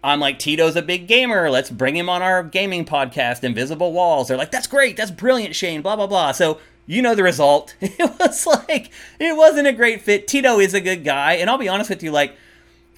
I'm 0.03 0.19
like, 0.19 0.39
Tito's 0.39 0.75
a 0.75 0.81
big 0.81 1.07
gamer. 1.07 1.49
Let's 1.49 1.69
bring 1.69 1.95
him 1.95 2.09
on 2.09 2.23
our 2.23 2.43
gaming 2.43 2.85
podcast, 2.85 3.43
Invisible 3.43 3.93
Walls. 3.93 4.27
They're 4.27 4.37
like, 4.37 4.51
that's 4.51 4.67
great. 4.67 4.97
That's 4.97 5.11
brilliant, 5.11 5.55
Shane. 5.55 5.83
Blah, 5.83 5.95
blah, 5.95 6.07
blah. 6.07 6.31
So 6.31 6.59
you 6.87 7.03
know 7.03 7.13
the 7.13 7.23
result. 7.23 7.75
It 7.81 8.19
was 8.19 8.47
like, 8.47 8.89
it 9.19 9.37
wasn't 9.37 9.67
a 9.67 9.73
great 9.73 10.01
fit. 10.01 10.27
Tito 10.27 10.59
is 10.59 10.73
a 10.73 10.81
good 10.81 11.03
guy. 11.03 11.33
And 11.33 11.49
I'll 11.49 11.57
be 11.57 11.69
honest 11.69 11.89
with 11.89 12.01
you, 12.01 12.11
like, 12.11 12.35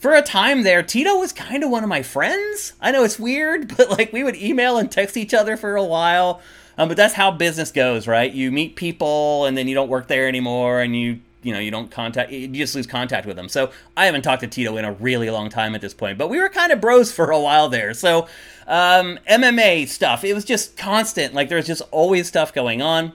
for 0.01 0.15
a 0.15 0.23
time 0.23 0.63
there, 0.63 0.81
Tito 0.81 1.19
was 1.19 1.31
kind 1.31 1.63
of 1.63 1.69
one 1.69 1.83
of 1.83 1.89
my 1.89 2.01
friends. 2.01 2.73
I 2.81 2.91
know 2.91 3.03
it's 3.03 3.19
weird, 3.19 3.77
but 3.77 3.91
like 3.91 4.11
we 4.11 4.23
would 4.23 4.35
email 4.35 4.77
and 4.77 4.91
text 4.91 5.15
each 5.15 5.33
other 5.33 5.55
for 5.55 5.75
a 5.75 5.83
while. 5.85 6.41
Um, 6.77 6.87
but 6.87 6.97
that's 6.97 7.13
how 7.13 7.29
business 7.29 7.71
goes, 7.71 8.07
right? 8.07 8.33
You 8.33 8.51
meet 8.51 8.75
people 8.75 9.45
and 9.45 9.55
then 9.55 9.67
you 9.67 9.75
don't 9.75 9.89
work 9.89 10.07
there 10.07 10.27
anymore 10.27 10.81
and 10.81 10.95
you 10.95 11.19
you 11.43 11.53
know 11.53 11.59
you 11.59 11.71
don't 11.71 11.89
contact 11.89 12.31
you 12.31 12.47
just 12.47 12.75
lose 12.75 12.85
contact 12.85 13.25
with 13.25 13.35
them 13.35 13.49
so 13.49 13.71
i 13.97 14.05
haven't 14.05 14.21
talked 14.21 14.41
to 14.41 14.47
tito 14.47 14.77
in 14.77 14.85
a 14.85 14.91
really 14.91 15.27
long 15.31 15.49
time 15.49 15.73
at 15.73 15.81
this 15.81 15.91
point 15.91 16.15
but 16.15 16.27
we 16.27 16.39
were 16.39 16.49
kind 16.49 16.71
of 16.71 16.79
bros 16.79 17.11
for 17.11 17.31
a 17.31 17.39
while 17.39 17.67
there 17.67 17.95
so 17.95 18.27
um, 18.67 19.17
mma 19.27 19.87
stuff 19.87 20.23
it 20.23 20.35
was 20.35 20.45
just 20.45 20.77
constant 20.77 21.33
like 21.33 21.49
there 21.49 21.55
was 21.55 21.65
just 21.65 21.81
always 21.89 22.27
stuff 22.27 22.53
going 22.53 22.79
on 22.79 23.11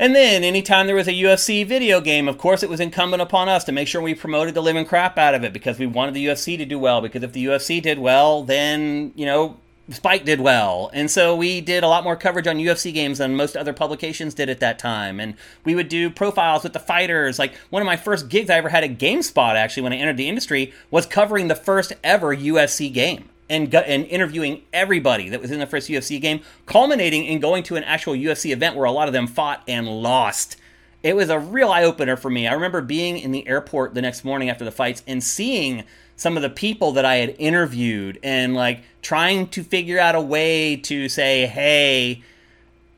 and 0.00 0.16
then 0.16 0.42
anytime 0.42 0.86
there 0.86 0.96
was 0.96 1.06
a 1.06 1.12
ufc 1.12 1.66
video 1.66 2.00
game 2.00 2.26
of 2.26 2.38
course 2.38 2.62
it 2.62 2.70
was 2.70 2.80
incumbent 2.80 3.22
upon 3.22 3.48
us 3.48 3.62
to 3.62 3.70
make 3.70 3.86
sure 3.86 4.00
we 4.00 4.14
promoted 4.14 4.54
the 4.54 4.62
living 4.62 4.84
crap 4.84 5.18
out 5.18 5.34
of 5.34 5.44
it 5.44 5.52
because 5.52 5.78
we 5.78 5.86
wanted 5.86 6.14
the 6.14 6.26
ufc 6.26 6.56
to 6.56 6.64
do 6.64 6.78
well 6.78 7.00
because 7.00 7.22
if 7.22 7.32
the 7.32 7.44
ufc 7.44 7.80
did 7.82 7.98
well 7.98 8.42
then 8.42 9.12
you 9.14 9.26
know 9.26 9.56
Spike 9.90 10.24
did 10.24 10.40
well. 10.40 10.90
And 10.92 11.10
so 11.10 11.34
we 11.34 11.60
did 11.60 11.82
a 11.82 11.88
lot 11.88 12.04
more 12.04 12.14
coverage 12.14 12.46
on 12.46 12.56
UFC 12.56 12.94
games 12.94 13.18
than 13.18 13.34
most 13.34 13.56
other 13.56 13.72
publications 13.72 14.34
did 14.34 14.48
at 14.48 14.60
that 14.60 14.78
time. 14.78 15.18
And 15.18 15.34
we 15.64 15.74
would 15.74 15.88
do 15.88 16.10
profiles 16.10 16.62
with 16.62 16.72
the 16.72 16.78
fighters. 16.78 17.38
Like 17.38 17.54
one 17.70 17.82
of 17.82 17.86
my 17.86 17.96
first 17.96 18.28
gigs 18.28 18.50
I 18.50 18.58
ever 18.58 18.68
had 18.68 18.84
at 18.84 18.98
GameSpot, 18.98 19.56
actually, 19.56 19.82
when 19.82 19.92
I 19.92 19.96
entered 19.96 20.16
the 20.16 20.28
industry, 20.28 20.72
was 20.90 21.06
covering 21.06 21.48
the 21.48 21.56
first 21.56 21.92
ever 22.04 22.36
UFC 22.36 22.92
game. 22.92 23.29
And, 23.50 23.74
and 23.74 24.06
interviewing 24.06 24.62
everybody 24.72 25.28
that 25.28 25.42
was 25.42 25.50
in 25.50 25.58
the 25.58 25.66
first 25.66 25.88
UFC 25.88 26.20
game, 26.20 26.40
culminating 26.66 27.24
in 27.24 27.40
going 27.40 27.64
to 27.64 27.76
an 27.76 27.82
actual 27.84 28.14
UFC 28.14 28.52
event 28.52 28.76
where 28.76 28.84
a 28.84 28.92
lot 28.92 29.08
of 29.08 29.12
them 29.12 29.26
fought 29.26 29.62
and 29.66 29.88
lost. 29.88 30.56
It 31.02 31.16
was 31.16 31.30
a 31.30 31.38
real 31.38 31.70
eye 31.70 31.82
opener 31.82 32.16
for 32.16 32.30
me. 32.30 32.46
I 32.46 32.52
remember 32.52 32.80
being 32.80 33.18
in 33.18 33.32
the 33.32 33.46
airport 33.48 33.94
the 33.94 34.02
next 34.02 34.24
morning 34.24 34.50
after 34.50 34.64
the 34.64 34.70
fights 34.70 35.02
and 35.06 35.22
seeing 35.22 35.84
some 36.14 36.36
of 36.36 36.42
the 36.42 36.50
people 36.50 36.92
that 36.92 37.04
I 37.04 37.16
had 37.16 37.34
interviewed 37.38 38.18
and 38.22 38.54
like 38.54 38.82
trying 39.02 39.48
to 39.48 39.64
figure 39.64 39.98
out 39.98 40.14
a 40.14 40.20
way 40.20 40.76
to 40.76 41.08
say, 41.08 41.46
hey, 41.46 42.22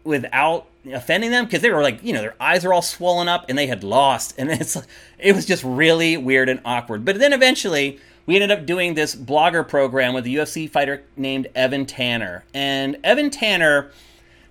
without 0.05 0.67
offending 0.93 1.31
them 1.31 1.45
because 1.45 1.63
they 1.63 1.71
were 1.71 1.83
like, 1.83 2.03
you 2.03 2.13
know, 2.13 2.21
their 2.21 2.35
eyes 2.41 2.65
are 2.65 2.73
all 2.73 2.83
swollen 2.83 3.29
up 3.29 3.47
and 3.49 3.57
they 3.57 3.69
had 3.69 3.85
lost. 3.85 4.35
And 4.37 4.51
it's 4.61 4.77
it 5.19 5.35
was 5.35 5.47
just 5.47 5.63
really 5.63 6.17
weird 6.17 6.49
and 6.49 6.61
awkward. 6.65 7.05
But 7.05 7.19
then 7.21 7.33
eventually 7.33 8.01
we 8.27 8.37
ended 8.37 8.51
up 8.51 8.67
doing 8.67 8.95
this 8.95 9.15
blogger 9.15 9.67
program 9.67 10.15
with 10.15 10.27
a 10.27 10.29
UFC 10.29 10.69
fighter 10.69 11.03
named 11.17 11.49
Evan 11.55 11.87
Tanner. 11.87 12.45
And 12.55 12.99
Evan 13.03 13.31
Tanner 13.31 13.91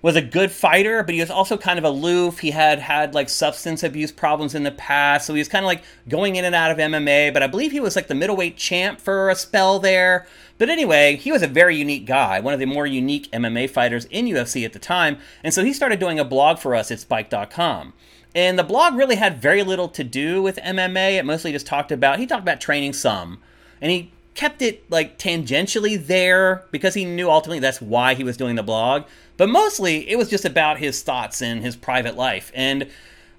was 0.02 0.16
a 0.16 0.22
good 0.22 0.52
fighter, 0.52 1.04
but 1.04 1.14
he 1.14 1.22
was 1.22 1.30
also 1.30 1.58
kind 1.58 1.78
of 1.78 1.86
aloof. 1.86 2.40
He 2.40 2.52
had 2.52 2.80
had 2.80 3.14
like 3.14 3.30
substance 3.30 3.84
abuse 3.84 4.12
problems 4.12 4.56
in 4.56 4.64
the 4.64 4.72
past, 4.72 5.28
so 5.28 5.34
he 5.34 5.40
was 5.40 5.48
kind 5.48 5.64
of 5.64 5.68
like 5.68 5.84
going 6.10 6.36
in 6.36 6.46
and 6.46 6.56
out 6.56 6.72
of 6.72 6.78
MMA. 6.78 7.32
But 7.32 7.44
I 7.44 7.48
believe 7.48 7.72
he 7.72 7.80
was 7.80 7.96
like 7.96 8.08
the 8.08 8.16
middleweight 8.16 8.58
champ 8.58 9.00
for 9.00 9.30
a 9.30 9.36
spell 9.36 9.80
there. 9.80 10.26
But 10.58 10.70
anyway, 10.70 11.16
he 11.16 11.32
was 11.32 11.42
a 11.42 11.48
very 11.48 11.76
unique 11.76 12.06
guy, 12.06 12.40
one 12.40 12.54
of 12.54 12.60
the 12.60 12.66
more 12.66 12.86
unique 12.86 13.32
MMA 13.32 13.70
fighters 13.70 14.06
in 14.06 14.26
UFC 14.26 14.66
at 14.66 14.74
the 14.74 14.80
time. 14.80 15.18
And 15.44 15.54
so 15.54 15.64
he 15.64 15.74
started 15.74 16.00
doing 16.00 16.20
a 16.20 16.26
blog 16.26 16.60
for 16.60 16.76
us 16.76 16.92
at 16.92 17.00
Spike.com. 17.00 17.94
And 18.34 18.58
the 18.58 18.64
blog 18.64 18.96
really 18.96 19.16
had 19.16 19.42
very 19.42 19.62
little 19.64 19.90
to 19.90 20.04
do 20.04 20.42
with 20.42 20.58
MMA. 20.58 21.18
It 21.18 21.26
mostly 21.26 21.52
just 21.52 21.66
talked 21.68 21.92
about, 21.92 22.20
he 22.20 22.26
talked 22.26 22.44
about 22.44 22.62
training 22.62 22.94
some. 22.94 23.40
And 23.82 23.92
he 23.92 24.12
kept 24.34 24.62
it 24.62 24.90
like 24.90 25.18
tangentially 25.18 26.06
there 26.06 26.66
because 26.72 26.94
he 26.94 27.06
knew 27.06 27.30
ultimately 27.30 27.60
that's 27.60 27.82
why 27.82 28.14
he 28.14 28.24
was 28.24 28.38
doing 28.38 28.56
the 28.56 28.64
blog. 28.64 29.04
But 29.38 29.50
mostly 29.50 30.10
it 30.10 30.18
was 30.18 30.30
just 30.30 30.46
about 30.46 30.78
his 30.78 31.02
thoughts 31.02 31.42
and 31.42 31.62
his 31.62 31.76
private 31.76 32.16
life. 32.16 32.52
And 32.56 32.88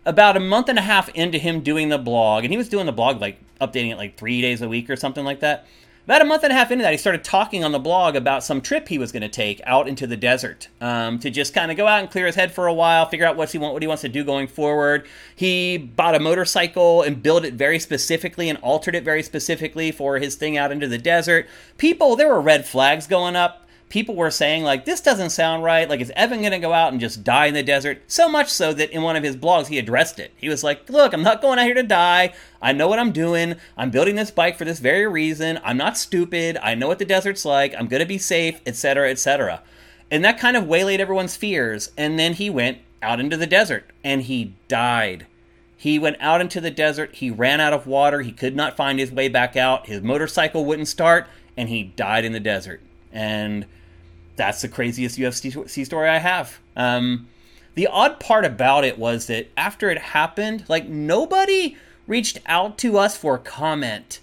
about 0.04 0.36
a 0.36 0.40
month 0.40 0.68
and 0.68 0.78
a 0.78 0.82
half 0.82 1.08
into 1.10 1.38
him 1.38 1.60
doing 1.60 1.88
the 1.88 1.98
blog, 1.98 2.44
and 2.44 2.52
he 2.52 2.56
was 2.56 2.68
doing 2.68 2.86
the 2.86 2.92
blog 2.92 3.20
like 3.20 3.38
updating 3.60 3.92
it 3.92 3.96
like 3.96 4.16
three 4.16 4.40
days 4.42 4.60
a 4.60 4.68
week 4.68 4.90
or 4.90 4.96
something 4.96 5.24
like 5.24 5.40
that. 5.40 5.66
About 6.04 6.20
a 6.20 6.24
month 6.24 6.42
and 6.42 6.52
a 6.52 6.56
half 6.56 6.72
into 6.72 6.82
that, 6.82 6.90
he 6.90 6.98
started 6.98 7.22
talking 7.22 7.62
on 7.62 7.70
the 7.70 7.78
blog 7.78 8.16
about 8.16 8.42
some 8.42 8.60
trip 8.60 8.88
he 8.88 8.98
was 8.98 9.12
going 9.12 9.22
to 9.22 9.28
take 9.28 9.60
out 9.64 9.86
into 9.86 10.04
the 10.04 10.16
desert 10.16 10.66
um, 10.80 11.20
to 11.20 11.30
just 11.30 11.54
kind 11.54 11.70
of 11.70 11.76
go 11.76 11.86
out 11.86 12.00
and 12.00 12.10
clear 12.10 12.26
his 12.26 12.34
head 12.34 12.52
for 12.52 12.66
a 12.66 12.74
while, 12.74 13.06
figure 13.06 13.24
out 13.24 13.36
what 13.36 13.52
he 13.52 13.58
want, 13.58 13.72
what 13.72 13.82
he 13.82 13.86
wants 13.86 14.02
to 14.02 14.08
do 14.08 14.24
going 14.24 14.48
forward. 14.48 15.06
He 15.36 15.78
bought 15.78 16.16
a 16.16 16.18
motorcycle 16.18 17.02
and 17.02 17.22
built 17.22 17.44
it 17.44 17.54
very 17.54 17.78
specifically 17.78 18.48
and 18.48 18.58
altered 18.62 18.96
it 18.96 19.04
very 19.04 19.22
specifically 19.22 19.92
for 19.92 20.18
his 20.18 20.34
thing 20.34 20.56
out 20.56 20.72
into 20.72 20.88
the 20.88 20.98
desert. 20.98 21.46
People, 21.78 22.16
there 22.16 22.28
were 22.28 22.40
red 22.40 22.66
flags 22.66 23.06
going 23.06 23.36
up 23.36 23.61
people 23.92 24.14
were 24.14 24.30
saying 24.30 24.64
like 24.64 24.86
this 24.86 25.02
doesn't 25.02 25.28
sound 25.28 25.62
right. 25.62 25.86
Like 25.86 26.00
is 26.00 26.10
evan 26.16 26.40
going 26.40 26.52
to 26.52 26.58
go 26.58 26.72
out 26.72 26.92
and 26.92 27.00
just 27.00 27.22
die 27.22 27.46
in 27.46 27.54
the 27.54 27.62
desert? 27.62 28.00
So 28.06 28.26
much 28.26 28.48
so 28.48 28.72
that 28.72 28.90
in 28.90 29.02
one 29.02 29.16
of 29.16 29.22
his 29.22 29.36
blogs 29.36 29.66
he 29.66 29.78
addressed 29.78 30.18
it. 30.18 30.32
He 30.34 30.48
was 30.48 30.64
like 30.64 30.88
look 30.88 31.12
i'm 31.12 31.22
not 31.22 31.42
going 31.42 31.58
out 31.58 31.66
here 31.66 31.74
to 31.74 31.82
die. 31.82 32.32
I 32.62 32.72
know 32.72 32.88
what 32.88 32.98
i'm 32.98 33.12
doing. 33.12 33.56
I'm 33.76 33.90
building 33.90 34.16
this 34.16 34.30
bike 34.30 34.56
for 34.56 34.64
this 34.64 34.78
very 34.78 35.06
reason. 35.06 35.60
I'm 35.62 35.76
not 35.76 35.98
stupid. 35.98 36.56
I 36.62 36.74
know 36.74 36.88
what 36.88 37.00
the 37.00 37.04
desert's 37.04 37.44
like. 37.44 37.74
I'm 37.78 37.86
going 37.86 38.00
to 38.00 38.06
be 38.06 38.16
safe 38.16 38.62
etc 38.64 39.10
etc 39.10 39.62
and 40.10 40.24
that 40.24 40.38
kind 40.38 40.56
of 40.56 40.66
waylaid 40.66 41.00
everyone's 41.00 41.36
fears 41.36 41.90
and 41.98 42.18
then 42.18 42.32
he 42.32 42.48
went 42.48 42.78
out 43.02 43.20
into 43.20 43.36
the 43.36 43.46
desert 43.46 43.90
and 44.02 44.22
he 44.22 44.54
died. 44.68 45.26
He 45.76 45.98
went 45.98 46.16
out 46.18 46.40
into 46.40 46.62
the 46.62 46.70
desert. 46.70 47.16
He 47.16 47.30
ran 47.30 47.60
out 47.60 47.74
of 47.74 47.86
water. 47.86 48.22
He 48.22 48.32
could 48.32 48.56
not 48.56 48.76
find 48.76 48.98
his 48.98 49.12
way 49.12 49.28
back 49.28 49.54
out. 49.54 49.86
His 49.86 50.00
motorcycle 50.00 50.64
wouldn't 50.64 50.88
start 50.88 51.26
and 51.58 51.68
he 51.68 51.82
died 51.82 52.24
in 52.24 52.32
the 52.32 52.40
desert. 52.40 52.80
And 53.12 53.66
that's 54.36 54.62
the 54.62 54.68
craziest 54.68 55.18
UFC 55.18 55.86
story 55.86 56.08
I 56.08 56.18
have. 56.18 56.58
Um, 56.76 57.28
the 57.74 57.86
odd 57.86 58.20
part 58.20 58.44
about 58.44 58.84
it 58.84 58.98
was 58.98 59.26
that 59.26 59.48
after 59.56 59.90
it 59.90 59.98
happened, 59.98 60.64
like 60.68 60.88
nobody 60.88 61.76
reached 62.06 62.40
out 62.46 62.78
to 62.78 62.98
us 62.98 63.16
for 63.16 63.38
comment. 63.38 64.20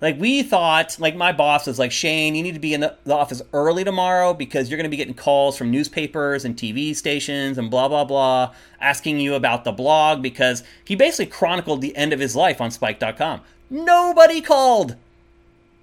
Like 0.00 0.20
we 0.20 0.42
thought, 0.42 0.98
like 1.00 1.16
my 1.16 1.32
boss 1.32 1.66
was 1.66 1.78
like, 1.78 1.90
Shane, 1.90 2.34
you 2.34 2.42
need 2.42 2.52
to 2.52 2.60
be 2.60 2.74
in 2.74 2.80
the, 2.80 2.96
the 3.04 3.14
office 3.14 3.40
early 3.54 3.82
tomorrow 3.82 4.34
because 4.34 4.68
you're 4.68 4.76
going 4.76 4.84
to 4.84 4.90
be 4.90 4.96
getting 4.96 5.14
calls 5.14 5.56
from 5.56 5.70
newspapers 5.70 6.44
and 6.44 6.54
TV 6.54 6.94
stations 6.94 7.56
and 7.56 7.70
blah 7.70 7.88
blah 7.88 8.04
blah, 8.04 8.54
asking 8.80 9.20
you 9.20 9.34
about 9.34 9.64
the 9.64 9.72
blog 9.72 10.22
because 10.22 10.62
he 10.84 10.94
basically 10.94 11.26
chronicled 11.26 11.80
the 11.80 11.96
end 11.96 12.12
of 12.12 12.20
his 12.20 12.36
life 12.36 12.60
on 12.60 12.70
Spike.com. 12.70 13.40
Nobody 13.70 14.42
called. 14.42 14.96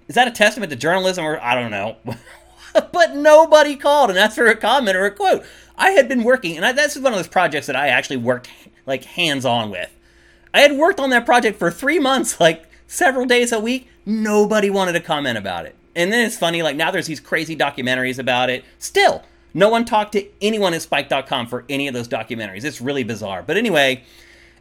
Is 0.06 0.14
that 0.14 0.28
a 0.28 0.30
testament 0.30 0.70
to 0.70 0.76
journalism 0.76 1.24
or 1.24 1.40
I 1.40 1.54
don't 1.54 1.70
know? 1.70 1.96
but 2.92 3.14
nobody 3.14 3.76
called 3.76 4.10
and 4.10 4.18
asked 4.18 4.36
for 4.36 4.46
a 4.46 4.56
comment 4.56 4.96
or 4.96 5.04
a 5.04 5.10
quote. 5.10 5.44
I 5.76 5.90
had 5.90 6.08
been 6.08 6.22
working, 6.24 6.56
and 6.56 6.64
I, 6.64 6.72
this 6.72 6.96
is 6.96 7.02
one 7.02 7.12
of 7.12 7.18
those 7.18 7.28
projects 7.28 7.66
that 7.66 7.76
I 7.76 7.88
actually 7.88 8.18
worked 8.18 8.48
like 8.86 9.04
hands 9.04 9.44
on 9.44 9.70
with. 9.70 9.90
I 10.52 10.60
had 10.60 10.76
worked 10.76 11.00
on 11.00 11.10
that 11.10 11.26
project 11.26 11.58
for 11.58 11.70
three 11.70 11.98
months, 11.98 12.40
like 12.40 12.68
several 12.86 13.26
days 13.26 13.52
a 13.52 13.60
week. 13.60 13.88
Nobody 14.06 14.70
wanted 14.70 14.92
to 14.92 15.00
comment 15.00 15.38
about 15.38 15.66
it. 15.66 15.74
And 15.96 16.12
then 16.12 16.26
it's 16.26 16.36
funny, 16.36 16.62
like 16.62 16.76
now 16.76 16.90
there's 16.90 17.06
these 17.06 17.20
crazy 17.20 17.56
documentaries 17.56 18.18
about 18.18 18.50
it. 18.50 18.64
Still, 18.78 19.22
no 19.52 19.68
one 19.68 19.84
talked 19.84 20.12
to 20.12 20.26
anyone 20.40 20.74
at 20.74 20.82
Spike.com 20.82 21.46
for 21.46 21.64
any 21.68 21.86
of 21.86 21.94
those 21.94 22.08
documentaries. 22.08 22.64
It's 22.64 22.80
really 22.80 23.04
bizarre. 23.04 23.42
But 23.44 23.56
anyway, 23.56 24.02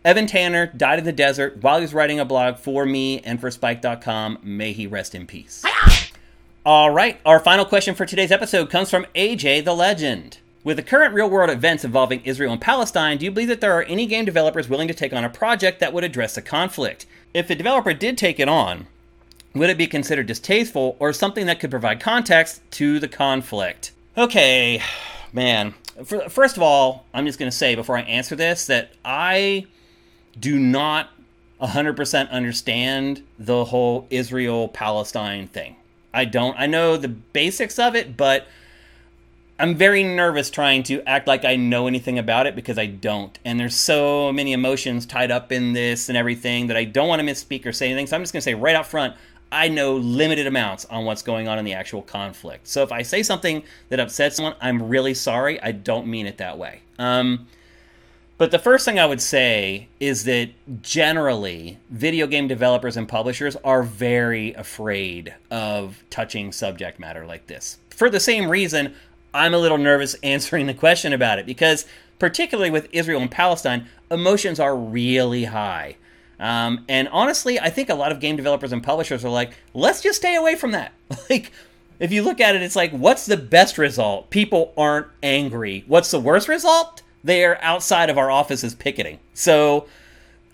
Evan 0.05 0.27
Tanner 0.27 0.67
died 0.67 0.99
in 0.99 1.05
the 1.05 1.11
desert 1.11 1.57
while 1.61 1.77
he 1.77 1.81
was 1.81 1.93
writing 1.93 2.19
a 2.19 2.25
blog 2.25 2.57
for 2.57 2.85
me 2.85 3.19
and 3.21 3.41
for 3.41 3.49
Spike.com. 3.49 4.39
May 4.43 4.73
he 4.73 4.85
rest 4.85 5.15
in 5.15 5.25
peace. 5.25 5.63
All 6.65 6.91
right, 6.91 7.19
our 7.25 7.41
final 7.41 7.65
question 7.65 7.93
for 7.93 8.05
today's 8.05 8.31
episode 8.31 8.69
comes 8.69 8.89
from 8.89 9.05
AJ 9.15 9.65
the 9.65 9.75
Legend. 9.75 10.37
With 10.63 10.77
the 10.77 10.83
current 10.83 11.13
real 11.13 11.29
world 11.29 11.49
events 11.49 11.83
involving 11.83 12.21
Israel 12.23 12.53
and 12.53 12.61
Palestine, 12.61 13.17
do 13.17 13.25
you 13.25 13.31
believe 13.31 13.49
that 13.49 13.59
there 13.59 13.77
are 13.77 13.83
any 13.83 14.05
game 14.05 14.23
developers 14.23 14.69
willing 14.69 14.87
to 14.87 14.93
take 14.93 15.11
on 15.11 15.25
a 15.25 15.29
project 15.29 15.81
that 15.81 15.91
would 15.91 16.05
address 16.05 16.35
the 16.35 16.41
conflict? 16.41 17.05
If 17.33 17.49
the 17.49 17.55
developer 17.55 17.93
did 17.93 18.17
take 18.17 18.39
it 18.39 18.47
on, 18.47 18.87
would 19.53 19.71
it 19.71 19.77
be 19.77 19.87
considered 19.87 20.27
distasteful 20.27 20.95
or 20.99 21.11
something 21.11 21.47
that 21.47 21.59
could 21.59 21.69
provide 21.69 21.99
context 21.99 22.61
to 22.71 22.97
the 22.97 23.09
conflict? 23.09 23.91
Okay, 24.17 24.81
man. 25.33 25.73
first 26.05 26.55
of 26.55 26.63
all, 26.63 27.05
I'm 27.13 27.25
just 27.25 27.39
going 27.39 27.51
to 27.51 27.57
say 27.57 27.75
before 27.75 27.97
I 27.97 28.03
answer 28.03 28.37
this 28.37 28.67
that 28.67 28.93
I 29.03 29.65
do 30.39 30.57
not 30.57 31.09
100% 31.61 32.29
understand 32.29 33.21
the 33.37 33.65
whole 33.65 34.07
Israel 34.09 34.69
Palestine 34.69 35.47
thing. 35.47 35.75
I 36.13 36.25
don't. 36.25 36.57
I 36.59 36.67
know 36.67 36.97
the 36.97 37.07
basics 37.07 37.79
of 37.79 37.95
it, 37.95 38.15
but 38.15 38.47
I'm 39.59 39.75
very 39.75 40.03
nervous 40.03 40.49
trying 40.49 40.83
to 40.83 41.01
act 41.07 41.27
like 41.27 41.45
I 41.45 41.55
know 41.55 41.87
anything 41.87 42.19
about 42.19 42.47
it 42.47 42.55
because 42.55 42.77
I 42.77 42.87
don't. 42.87 43.37
And 43.45 43.59
there's 43.59 43.75
so 43.75 44.31
many 44.33 44.51
emotions 44.51 45.05
tied 45.05 45.31
up 45.31 45.51
in 45.51 45.73
this 45.73 46.09
and 46.09 46.17
everything 46.17 46.67
that 46.67 46.77
I 46.77 46.83
don't 46.83 47.07
want 47.07 47.21
to 47.21 47.25
misspeak 47.25 47.65
or 47.65 47.71
say 47.71 47.87
anything. 47.87 48.07
So 48.07 48.15
I'm 48.15 48.23
just 48.23 48.33
going 48.33 48.41
to 48.41 48.43
say 48.43 48.55
right 48.55 48.75
out 48.75 48.87
front, 48.87 49.15
I 49.51 49.67
know 49.67 49.95
limited 49.95 50.47
amounts 50.47 50.85
on 50.85 51.05
what's 51.05 51.21
going 51.21 51.47
on 51.47 51.59
in 51.59 51.65
the 51.65 51.73
actual 51.73 52.01
conflict. 52.01 52.67
So 52.67 52.81
if 52.81 52.91
I 52.91 53.03
say 53.03 53.21
something 53.21 53.63
that 53.89 53.99
upsets 53.99 54.37
someone, 54.37 54.55
I'm 54.59 54.89
really 54.89 55.13
sorry. 55.13 55.61
I 55.61 55.71
don't 55.71 56.07
mean 56.07 56.25
it 56.25 56.39
that 56.39 56.57
way. 56.57 56.81
Um, 56.97 57.47
but 58.37 58.51
the 58.51 58.59
first 58.59 58.85
thing 58.85 58.99
I 58.99 59.05
would 59.05 59.21
say 59.21 59.87
is 59.99 60.23
that 60.23 60.49
generally, 60.81 61.77
video 61.89 62.25
game 62.25 62.47
developers 62.47 62.97
and 62.97 63.07
publishers 63.07 63.55
are 63.63 63.83
very 63.83 64.53
afraid 64.53 65.35
of 65.51 66.03
touching 66.09 66.51
subject 66.51 66.99
matter 66.99 67.25
like 67.25 67.47
this. 67.47 67.77
For 67.91 68.09
the 68.09 68.19
same 68.19 68.49
reason, 68.49 68.95
I'm 69.33 69.53
a 69.53 69.59
little 69.59 69.77
nervous 69.77 70.13
answering 70.23 70.65
the 70.65 70.73
question 70.73 71.13
about 71.13 71.37
it 71.37 71.45
because, 71.45 71.85
particularly 72.17 72.71
with 72.71 72.89
Israel 72.91 73.21
and 73.21 73.29
Palestine, 73.29 73.87
emotions 74.09 74.59
are 74.59 74.75
really 74.75 75.45
high. 75.45 75.97
Um, 76.39 76.85
and 76.89 77.07
honestly, 77.09 77.59
I 77.59 77.69
think 77.69 77.89
a 77.89 77.95
lot 77.95 78.11
of 78.11 78.19
game 78.19 78.35
developers 78.35 78.73
and 78.73 78.83
publishers 78.83 79.23
are 79.23 79.29
like, 79.29 79.53
let's 79.75 80.01
just 80.01 80.17
stay 80.17 80.35
away 80.35 80.55
from 80.55 80.71
that. 80.71 80.91
like, 81.29 81.51
if 81.99 82.11
you 82.11 82.23
look 82.23 82.41
at 82.41 82.55
it, 82.55 82.63
it's 82.63 82.75
like, 82.75 82.91
what's 82.91 83.27
the 83.27 83.37
best 83.37 83.77
result? 83.77 84.31
People 84.31 84.73
aren't 84.75 85.07
angry. 85.21 85.83
What's 85.87 86.09
the 86.09 86.19
worst 86.19 86.47
result? 86.47 87.02
They 87.23 87.43
are 87.45 87.57
outside 87.61 88.09
of 88.09 88.17
our 88.17 88.29
offices 88.29 88.75
picketing. 88.75 89.19
So, 89.33 89.87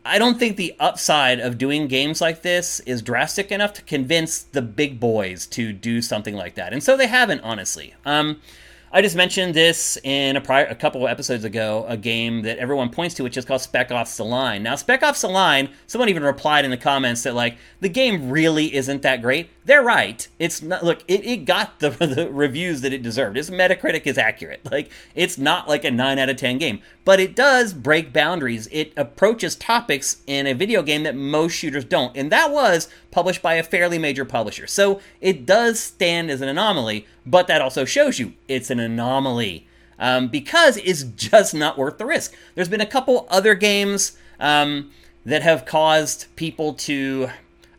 I 0.05 0.17
don't 0.17 0.39
think 0.39 0.57
the 0.57 0.75
upside 0.79 1.39
of 1.39 1.57
doing 1.57 1.87
games 1.87 2.21
like 2.21 2.41
this 2.41 2.79
is 2.81 3.01
drastic 3.01 3.51
enough 3.51 3.73
to 3.73 3.81
convince 3.81 4.39
the 4.39 4.61
big 4.61 4.99
boys 4.99 5.45
to 5.47 5.73
do 5.73 6.01
something 6.01 6.35
like 6.35 6.55
that. 6.55 6.73
And 6.73 6.81
so 6.81 6.95
they 6.95 7.07
haven't, 7.07 7.41
honestly. 7.41 7.93
Um, 8.05 8.41
I 8.91 9.03
just 9.03 9.15
mentioned 9.15 9.53
this 9.53 9.99
in 10.03 10.35
a 10.35 10.41
prior 10.41 10.65
a 10.65 10.73
couple 10.73 11.05
of 11.05 11.11
episodes 11.11 11.43
ago, 11.43 11.85
a 11.87 11.95
game 11.95 12.41
that 12.41 12.57
everyone 12.57 12.89
points 12.89 13.13
to, 13.15 13.23
which 13.23 13.37
is 13.37 13.45
called 13.45 13.61
Spec 13.61 13.91
Ops: 13.91 14.17
The 14.17 14.25
Line. 14.25 14.63
Now, 14.63 14.75
Spec 14.75 15.03
Ops: 15.03 15.21
The 15.21 15.27
Line, 15.27 15.69
someone 15.85 16.09
even 16.09 16.23
replied 16.23 16.65
in 16.65 16.71
the 16.71 16.77
comments 16.77 17.21
that 17.23 17.35
like 17.35 17.57
the 17.81 17.89
game 17.89 18.31
really 18.31 18.73
isn't 18.73 19.03
that 19.03 19.21
great. 19.21 19.49
They're 19.65 19.83
right. 19.83 20.27
It's 20.39 20.63
not. 20.63 20.83
Look, 20.83 21.03
it, 21.07 21.23
it 21.23 21.45
got 21.45 21.79
the, 21.79 21.89
the 22.15 22.29
reviews 22.31 22.81
that 22.81 22.91
it 22.91 23.03
deserved. 23.03 23.37
Its 23.37 23.51
Metacritic 23.51 24.07
is 24.07 24.17
accurate. 24.17 24.67
Like 24.71 24.91
it's 25.13 25.37
not 25.37 25.67
like 25.67 25.85
a 25.85 25.91
nine 25.91 26.17
out 26.17 26.29
of 26.29 26.37
ten 26.37 26.57
game, 26.57 26.81
but 27.05 27.19
it 27.19 27.35
does 27.35 27.73
break 27.73 28.11
boundaries. 28.11 28.67
It 28.71 28.93
approaches 28.97 29.55
topics 29.55 30.23
in 30.25 30.47
a 30.47 30.53
video 30.53 30.81
game 30.81 31.03
that 31.03 31.15
most 31.15 31.53
shooters 31.53 31.85
don't, 31.85 32.17
and 32.17 32.31
that 32.31 32.49
was 32.51 32.89
published 33.11 33.43
by 33.43 33.55
a 33.55 33.63
fairly 33.63 33.99
major 33.99 34.25
publisher. 34.25 34.65
So 34.65 34.99
it 35.21 35.45
does 35.45 35.79
stand 35.79 36.31
as 36.31 36.41
an 36.41 36.49
anomaly, 36.49 37.05
but 37.29 37.47
that 37.47 37.61
also 37.61 37.85
shows 37.85 38.19
you 38.19 38.33
it's 38.47 38.69
an 38.69 38.79
anomaly 38.79 39.67
um, 39.99 40.29
because 40.29 40.77
it's 40.77 41.03
just 41.03 41.53
not 41.53 41.77
worth 41.77 41.97
the 41.97 42.05
risk. 42.05 42.33
There's 42.55 42.69
been 42.69 42.81
a 42.81 42.85
couple 42.85 43.27
other 43.29 43.53
games 43.53 44.17
um, 44.39 44.91
that 45.25 45.43
have 45.43 45.65
caused 45.65 46.33
people 46.35 46.73
to. 46.73 47.29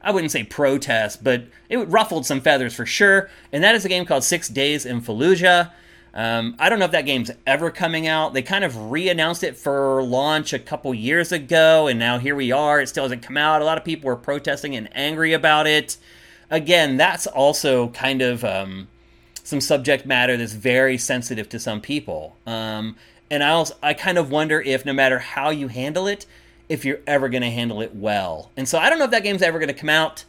I 0.03 0.13
wouldn't 0.13 0.31
say 0.31 0.45
protest, 0.45 1.23
but 1.23 1.45
it 1.69 1.77
ruffled 1.77 2.25
some 2.25 2.41
feathers 2.41 2.75
for 2.75 2.87
sure. 2.87 3.29
And 3.53 3.63
that 3.63 3.75
is 3.75 3.85
a 3.85 3.89
game 3.89 4.07
called 4.07 4.25
Six 4.25 4.49
Days 4.49 4.87
in 4.87 5.03
Fallujah. 5.03 5.73
Um, 6.15 6.57
I 6.59 6.69
don't 6.69 6.79
know 6.79 6.87
if 6.87 6.91
that 6.93 7.05
game's 7.05 7.31
ever 7.47 7.71
coming 7.71 8.07
out. 8.09 8.33
They 8.33 8.43
kind 8.43 8.65
of 8.65 8.91
re-announced 8.91 9.45
it 9.45 9.57
for 9.57 10.03
launch 10.03 10.53
a 10.53 10.59
couple 10.59 10.93
years 10.95 11.33
ago, 11.33 11.87
and 11.87 11.99
now 11.99 12.19
here 12.19 12.35
we 12.35 12.51
are. 12.51 12.81
It 12.81 12.89
still 12.89 13.05
hasn't 13.05 13.23
come 13.23 13.37
out. 13.37 13.63
A 13.63 13.65
lot 13.65 13.79
of 13.79 13.85
people 13.85 14.09
were 14.09 14.17
protesting 14.17 14.75
and 14.75 14.89
angry 14.93 15.35
about 15.35 15.67
it. 15.67 15.99
Again, 16.51 16.97
that's 16.97 17.27
also 17.27 17.89
kind 17.89 18.23
of 18.23 18.43
um, 18.43 18.89
some 19.45 19.61
subject 19.61 20.07
matter 20.07 20.37
that's 20.37 20.53
very 20.53 20.99
sensitive 20.99 21.49
to 21.51 21.59
some 21.59 21.81
people. 21.81 22.37
Um, 22.47 22.97
and 23.31 23.43
I 23.43 23.51
also 23.51 23.75
I 23.83 23.95
kind 23.95 24.19
of 24.19 24.31
wonder 24.31 24.61
if 24.61 24.85
no 24.85 24.93
matter 24.93 25.19
how 25.19 25.51
you 25.51 25.69
handle 25.69 26.07
it, 26.07 26.27
if 26.69 26.85
you're 26.85 27.01
ever 27.07 27.29
going 27.29 27.43
to 27.43 27.51
handle 27.51 27.81
it 27.81 27.95
well. 27.95 28.51
And 28.57 28.69
so 28.69 28.79
I 28.79 28.91
don't 28.91 28.99
know 28.99 29.05
if 29.07 29.11
that 29.11 29.23
game's 29.23 29.43
ever 29.43 29.59
going 29.59 29.69
to 29.69 29.75
come 29.75 29.91
out. 29.91 30.25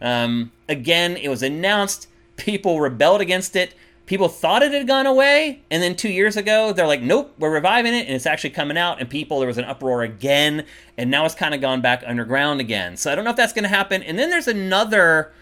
Um, 0.00 0.52
again, 0.68 1.16
it 1.16 1.28
was 1.28 1.42
announced. 1.42 2.08
People 2.36 2.80
rebelled 2.80 3.20
against 3.20 3.56
it 3.56 3.74
people 4.06 4.28
thought 4.28 4.62
it 4.62 4.72
had 4.72 4.86
gone 4.86 5.06
away 5.06 5.62
and 5.70 5.82
then 5.82 5.94
two 5.94 6.08
years 6.08 6.36
ago 6.36 6.72
they're 6.72 6.86
like 6.86 7.00
nope 7.00 7.32
we're 7.38 7.50
reviving 7.50 7.94
it 7.94 8.06
and 8.06 8.14
it's 8.14 8.26
actually 8.26 8.50
coming 8.50 8.76
out 8.76 9.00
and 9.00 9.08
people 9.08 9.38
there 9.38 9.46
was 9.46 9.58
an 9.58 9.64
uproar 9.64 10.02
again 10.02 10.64
and 10.98 11.10
now 11.10 11.24
it's 11.24 11.34
kind 11.34 11.54
of 11.54 11.60
gone 11.60 11.80
back 11.80 12.02
underground 12.06 12.60
again 12.60 12.96
so 12.96 13.10
i 13.10 13.14
don't 13.14 13.24
know 13.24 13.30
if 13.30 13.36
that's 13.36 13.52
going 13.52 13.62
to 13.62 13.68
happen 13.68 14.02
and 14.02 14.18
then 14.18 14.28
there's 14.28 14.48
another 14.48 15.32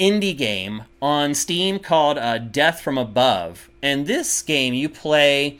indie 0.00 0.36
game 0.36 0.82
on 1.02 1.34
steam 1.34 1.78
called 1.78 2.16
uh, 2.18 2.38
death 2.38 2.80
from 2.80 2.96
above 2.96 3.70
and 3.82 4.06
this 4.06 4.42
game 4.42 4.72
you 4.72 4.88
play 4.88 5.58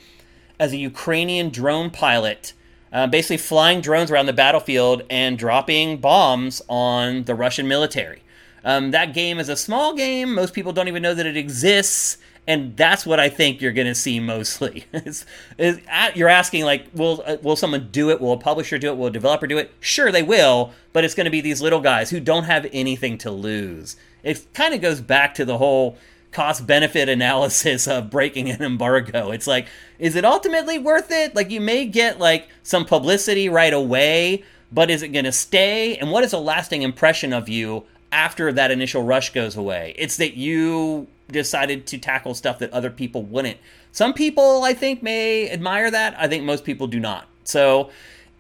as 0.59 0.73
a 0.73 0.77
ukrainian 0.77 1.51
drone 1.51 1.91
pilot 1.91 2.53
uh, 2.93 3.07
basically 3.07 3.37
flying 3.37 3.81
drones 3.81 4.11
around 4.11 4.27
the 4.27 4.33
battlefield 4.33 5.03
and 5.11 5.39
dropping 5.39 5.99
bombs 5.99 6.63
on 6.69 7.25
the 7.25 7.35
russian 7.35 7.69
military 7.69 8.23
um, 8.65 8.91
that 8.91 9.15
game 9.15 9.39
is 9.39 9.49
a 9.49 9.57
small 9.57 9.95
game 9.95 10.35
most 10.35 10.55
people 10.55 10.73
don't 10.73 10.89
even 10.89 11.03
know 11.03 11.15
that 11.15 11.27
it 11.27 11.37
exists 11.37 12.17
and 12.47 12.77
that's 12.77 13.07
what 13.07 13.21
I 13.21 13.29
think 13.29 13.61
you're 13.61 13.73
going 13.73 13.87
to 13.87 13.95
see 13.95 14.19
mostly. 14.19 14.85
is, 14.93 15.25
is 15.57 15.79
at, 15.87 16.17
you're 16.17 16.29
asking 16.29 16.65
like, 16.65 16.87
will 16.95 17.23
uh, 17.25 17.37
will 17.43 17.55
someone 17.55 17.91
do 17.93 18.11
it? 18.11 18.21
Will 18.21 18.33
a 18.33 18.39
publisher 18.39 18.79
do 18.79 18.89
it? 18.89 18.97
Will 18.97 19.07
a 19.07 19.11
developer 19.11 19.47
do 19.47 19.59
it? 19.59 19.73
Sure, 19.79 20.11
they 20.11 20.23
will, 20.23 20.73
but 20.93 21.05
it's 21.05 21.15
going 21.15 21.27
to 21.27 21.31
be 21.31 21.41
these 21.41 21.63
little 21.63 21.81
guys 21.81 22.11
who 22.11 22.19
don't 22.19 22.45
have 22.45 22.67
anything 22.73 23.19
to 23.19 23.31
lose. 23.31 23.97
It 24.23 24.47
kind 24.55 24.75
of 24.75 24.81
goes 24.81 25.01
back 25.01 25.35
to 25.35 25.45
the 25.45 25.59
whole 25.59 25.97
cost 26.33 26.67
benefit 26.67 27.09
analysis 27.09 27.89
of 27.89 28.11
breaking 28.11 28.51
an 28.51 28.63
embargo. 28.63 29.31
It's 29.31 29.47
like, 29.47 29.67
is 29.99 30.15
it 30.17 30.25
ultimately 30.25 30.79
worth 30.79 31.11
it? 31.11 31.35
Like, 31.35 31.51
you 31.51 31.61
may 31.61 31.87
get 31.87 32.19
like 32.19 32.49
some 32.63 32.85
publicity 32.85 33.49
right 33.49 33.73
away, 33.73 34.45
but 34.71 34.91
is 34.91 35.03
it 35.03 35.09
going 35.09 35.25
to 35.25 35.33
stay? 35.33 35.97
And 35.97 36.11
what 36.11 36.25
is 36.25 36.33
a 36.33 36.39
lasting 36.39 36.83
impression 36.83 37.33
of 37.33 37.49
you 37.49 37.85
after 38.13 38.53
that 38.53 38.71
initial 38.71 39.03
rush 39.03 39.33
goes 39.33 39.57
away? 39.57 39.95
It's 39.99 40.17
that 40.19 40.37
you 40.37 41.09
decided 41.29 41.87
to 41.89 41.99
tackle 41.99 42.35
stuff 42.35 42.59
that 42.61 42.73
other 42.73 42.91
people 42.91 43.23
wouldn't. 43.23 43.59
Some 43.93 44.13
people, 44.13 44.63
I 44.63 44.75
think, 44.75 45.03
may 45.03 45.51
admire 45.51 45.91
that. 45.91 46.15
I 46.19 46.29
think 46.29 46.45
most 46.45 46.65
people 46.65 46.87
do 46.87 47.01
not. 47.01 47.27
So 47.45 47.91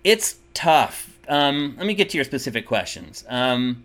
it's 0.04 0.38
tough. 0.54 1.18
Um, 1.28 1.74
let 1.76 1.86
me 1.86 1.94
get 1.94 2.10
to 2.10 2.18
your 2.18 2.24
specific 2.24 2.66
questions. 2.66 3.24
Um, 3.28 3.84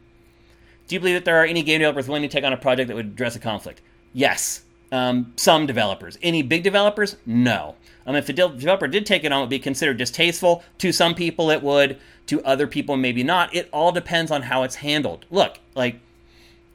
do 0.87 0.95
you 0.95 0.99
believe 0.99 1.15
that 1.15 1.25
there 1.25 1.41
are 1.41 1.45
any 1.45 1.63
game 1.63 1.79
developers 1.79 2.07
willing 2.07 2.23
to 2.23 2.27
take 2.27 2.43
on 2.43 2.53
a 2.53 2.57
project 2.57 2.87
that 2.87 2.95
would 2.95 3.07
address 3.07 3.35
a 3.35 3.39
conflict? 3.39 3.81
Yes. 4.13 4.63
Um, 4.91 5.33
some 5.35 5.65
developers. 5.65 6.17
Any 6.21 6.41
big 6.41 6.63
developers? 6.63 7.15
No. 7.25 7.75
Um, 8.05 8.15
if 8.15 8.27
the 8.27 8.33
developer 8.33 8.87
did 8.87 9.05
take 9.05 9.23
it 9.23 9.31
on, 9.31 9.39
it 9.39 9.43
would 9.43 9.49
be 9.49 9.59
considered 9.59 9.97
distasteful. 9.97 10.63
To 10.79 10.91
some 10.91 11.15
people, 11.15 11.49
it 11.49 11.63
would. 11.63 11.99
To 12.27 12.43
other 12.43 12.67
people, 12.67 12.97
maybe 12.97 13.23
not. 13.23 13.53
It 13.53 13.69
all 13.71 13.91
depends 13.91 14.31
on 14.31 14.43
how 14.43 14.63
it's 14.63 14.75
handled. 14.75 15.25
Look, 15.31 15.59
like 15.75 15.99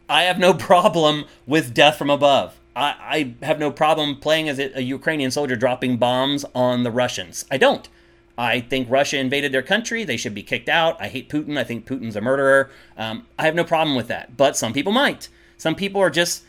I 0.08 0.24
have 0.24 0.38
no 0.38 0.54
problem 0.70 1.24
with 1.46 1.72
Death 1.72 1.96
from 1.96 2.10
Above. 2.10 2.58
I, 2.74 3.34
I 3.42 3.44
have 3.46 3.58
no 3.58 3.70
problem 3.70 4.16
playing 4.16 4.48
as 4.48 4.58
a, 4.58 4.78
a 4.78 4.82
Ukrainian 4.82 5.30
soldier 5.30 5.56
dropping 5.56 5.96
bombs 5.96 6.44
on 6.54 6.82
the 6.82 6.90
Russians. 6.90 7.44
I 7.50 7.58
don't. 7.58 7.88
I 8.38 8.60
think 8.60 8.88
Russia 8.90 9.18
invaded 9.18 9.52
their 9.52 9.62
country. 9.62 10.04
They 10.04 10.16
should 10.16 10.34
be 10.34 10.42
kicked 10.42 10.68
out. 10.68 11.00
I 11.00 11.08
hate 11.08 11.28
Putin. 11.28 11.58
I 11.58 11.64
think 11.64 11.86
Putin's 11.86 12.16
a 12.16 12.20
murderer. 12.20 12.70
Um, 12.96 13.26
I 13.38 13.44
have 13.44 13.54
no 13.54 13.64
problem 13.64 13.96
with 13.96 14.08
that. 14.08 14.36
But 14.36 14.56
some 14.56 14.72
people 14.72 14.92
might. 14.92 15.28
Some 15.56 15.74
people 15.74 16.00
are 16.00 16.10
just 16.10 16.44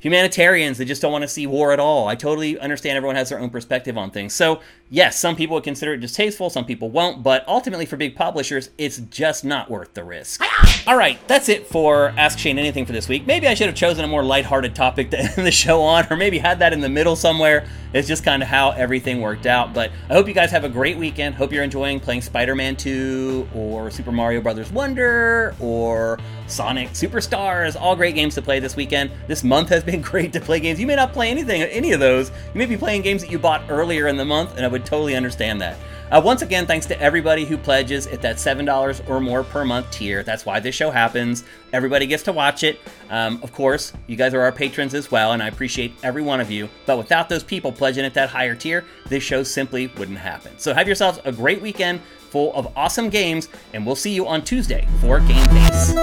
humanitarians 0.00 0.78
They 0.78 0.84
just 0.84 1.02
don't 1.02 1.12
want 1.12 1.22
to 1.22 1.28
see 1.28 1.46
war 1.46 1.72
at 1.72 1.80
all. 1.80 2.08
I 2.08 2.14
totally 2.14 2.58
understand 2.58 2.96
everyone 2.96 3.16
has 3.16 3.28
their 3.28 3.40
own 3.40 3.50
perspective 3.50 3.98
on 3.98 4.10
things. 4.10 4.32
So, 4.32 4.60
yes, 4.90 5.18
some 5.18 5.36
people 5.36 5.54
would 5.54 5.64
consider 5.64 5.94
it 5.94 5.98
distasteful, 5.98 6.50
some 6.50 6.64
people 6.64 6.90
won't, 6.90 7.22
but 7.22 7.46
ultimately 7.48 7.86
for 7.86 7.96
big 7.96 8.16
publishers, 8.16 8.70
it's 8.78 8.98
just 8.98 9.44
not 9.44 9.70
worth 9.70 9.94
the 9.94 10.04
risk. 10.04 10.42
All 10.86 10.96
right, 10.96 11.18
that's 11.28 11.48
it 11.48 11.66
for 11.66 12.14
Ask 12.16 12.38
Shane 12.38 12.58
Anything 12.58 12.86
for 12.86 12.92
this 12.92 13.08
week. 13.08 13.26
Maybe 13.26 13.46
I 13.46 13.54
should 13.54 13.66
have 13.66 13.76
chosen 13.76 14.04
a 14.04 14.08
more 14.08 14.24
lighthearted 14.24 14.74
topic 14.74 15.10
to 15.10 15.18
end 15.36 15.46
the 15.46 15.50
show 15.50 15.82
on, 15.82 16.06
or 16.10 16.16
maybe 16.16 16.38
had 16.38 16.60
that 16.60 16.72
in 16.72 16.80
the 16.80 16.88
middle 16.88 17.16
somewhere. 17.16 17.66
It's 17.92 18.06
just 18.06 18.22
kind 18.22 18.42
of 18.42 18.48
how 18.48 18.70
everything 18.72 19.20
worked 19.20 19.46
out. 19.46 19.72
But 19.72 19.90
I 20.10 20.14
hope 20.14 20.28
you 20.28 20.34
guys 20.34 20.50
have 20.50 20.64
a 20.64 20.68
great 20.68 20.98
weekend. 20.98 21.34
Hope 21.34 21.52
you're 21.52 21.64
enjoying 21.64 22.00
playing 22.00 22.20
Spider 22.20 22.54
Man 22.54 22.76
2 22.76 23.48
or 23.54 23.90
Super 23.90 24.12
Mario 24.12 24.42
Brothers 24.42 24.70
Wonder 24.70 25.54
or 25.58 26.18
Sonic 26.46 26.90
Superstars. 26.90 27.80
All 27.80 27.96
great 27.96 28.14
games 28.14 28.34
to 28.34 28.42
play 28.42 28.60
this 28.60 28.76
weekend. 28.76 29.10
This 29.26 29.42
month 29.42 29.70
has 29.70 29.82
been 29.82 30.02
great 30.02 30.32
to 30.34 30.40
play 30.40 30.60
games. 30.60 30.78
You 30.78 30.86
may 30.86 30.96
not 30.96 31.12
play 31.12 31.30
anything, 31.30 31.62
any 31.62 31.92
of 31.92 32.00
those. 32.00 32.30
You 32.52 32.58
may 32.58 32.66
be 32.66 32.76
playing 32.76 33.02
games 33.02 33.22
that 33.22 33.30
you 33.30 33.38
bought 33.38 33.62
earlier 33.70 34.06
in 34.08 34.16
the 34.16 34.24
month, 34.24 34.56
and 34.56 34.66
I 34.66 34.68
would 34.78 34.86
totally 34.86 35.14
understand 35.16 35.60
that. 35.60 35.76
Uh, 36.10 36.22
once 36.24 36.40
again, 36.40 36.66
thanks 36.66 36.86
to 36.86 36.98
everybody 37.00 37.44
who 37.44 37.58
pledges 37.58 38.06
at 38.06 38.22
that 38.22 38.36
$7 38.36 39.10
or 39.10 39.20
more 39.20 39.44
per 39.44 39.62
month 39.64 39.90
tier. 39.90 40.22
That's 40.22 40.46
why 40.46 40.58
this 40.58 40.74
show 40.74 40.90
happens. 40.90 41.44
Everybody 41.72 42.06
gets 42.06 42.22
to 42.24 42.32
watch 42.32 42.62
it. 42.62 42.80
Um, 43.10 43.40
of 43.42 43.52
course, 43.52 43.92
you 44.06 44.16
guys 44.16 44.32
are 44.32 44.40
our 44.40 44.52
patrons 44.52 44.94
as 44.94 45.10
well, 45.10 45.32
and 45.32 45.42
I 45.42 45.48
appreciate 45.48 45.92
every 46.02 46.22
one 46.22 46.40
of 46.40 46.50
you. 46.50 46.70
But 46.86 46.96
without 46.96 47.28
those 47.28 47.42
people 47.42 47.72
pledging 47.72 48.06
at 48.06 48.14
that 48.14 48.30
higher 48.30 48.54
tier, 48.54 48.86
this 49.06 49.22
show 49.22 49.42
simply 49.42 49.88
wouldn't 49.98 50.18
happen. 50.18 50.58
So 50.58 50.72
have 50.72 50.86
yourselves 50.86 51.20
a 51.24 51.32
great 51.32 51.60
weekend 51.60 52.00
full 52.30 52.54
of 52.54 52.72
awesome 52.76 53.10
games, 53.10 53.48
and 53.74 53.84
we'll 53.84 53.96
see 53.96 54.14
you 54.14 54.26
on 54.26 54.42
Tuesday 54.44 54.88
for 55.00 55.20
Game 55.20 55.44
Face. 55.46 55.94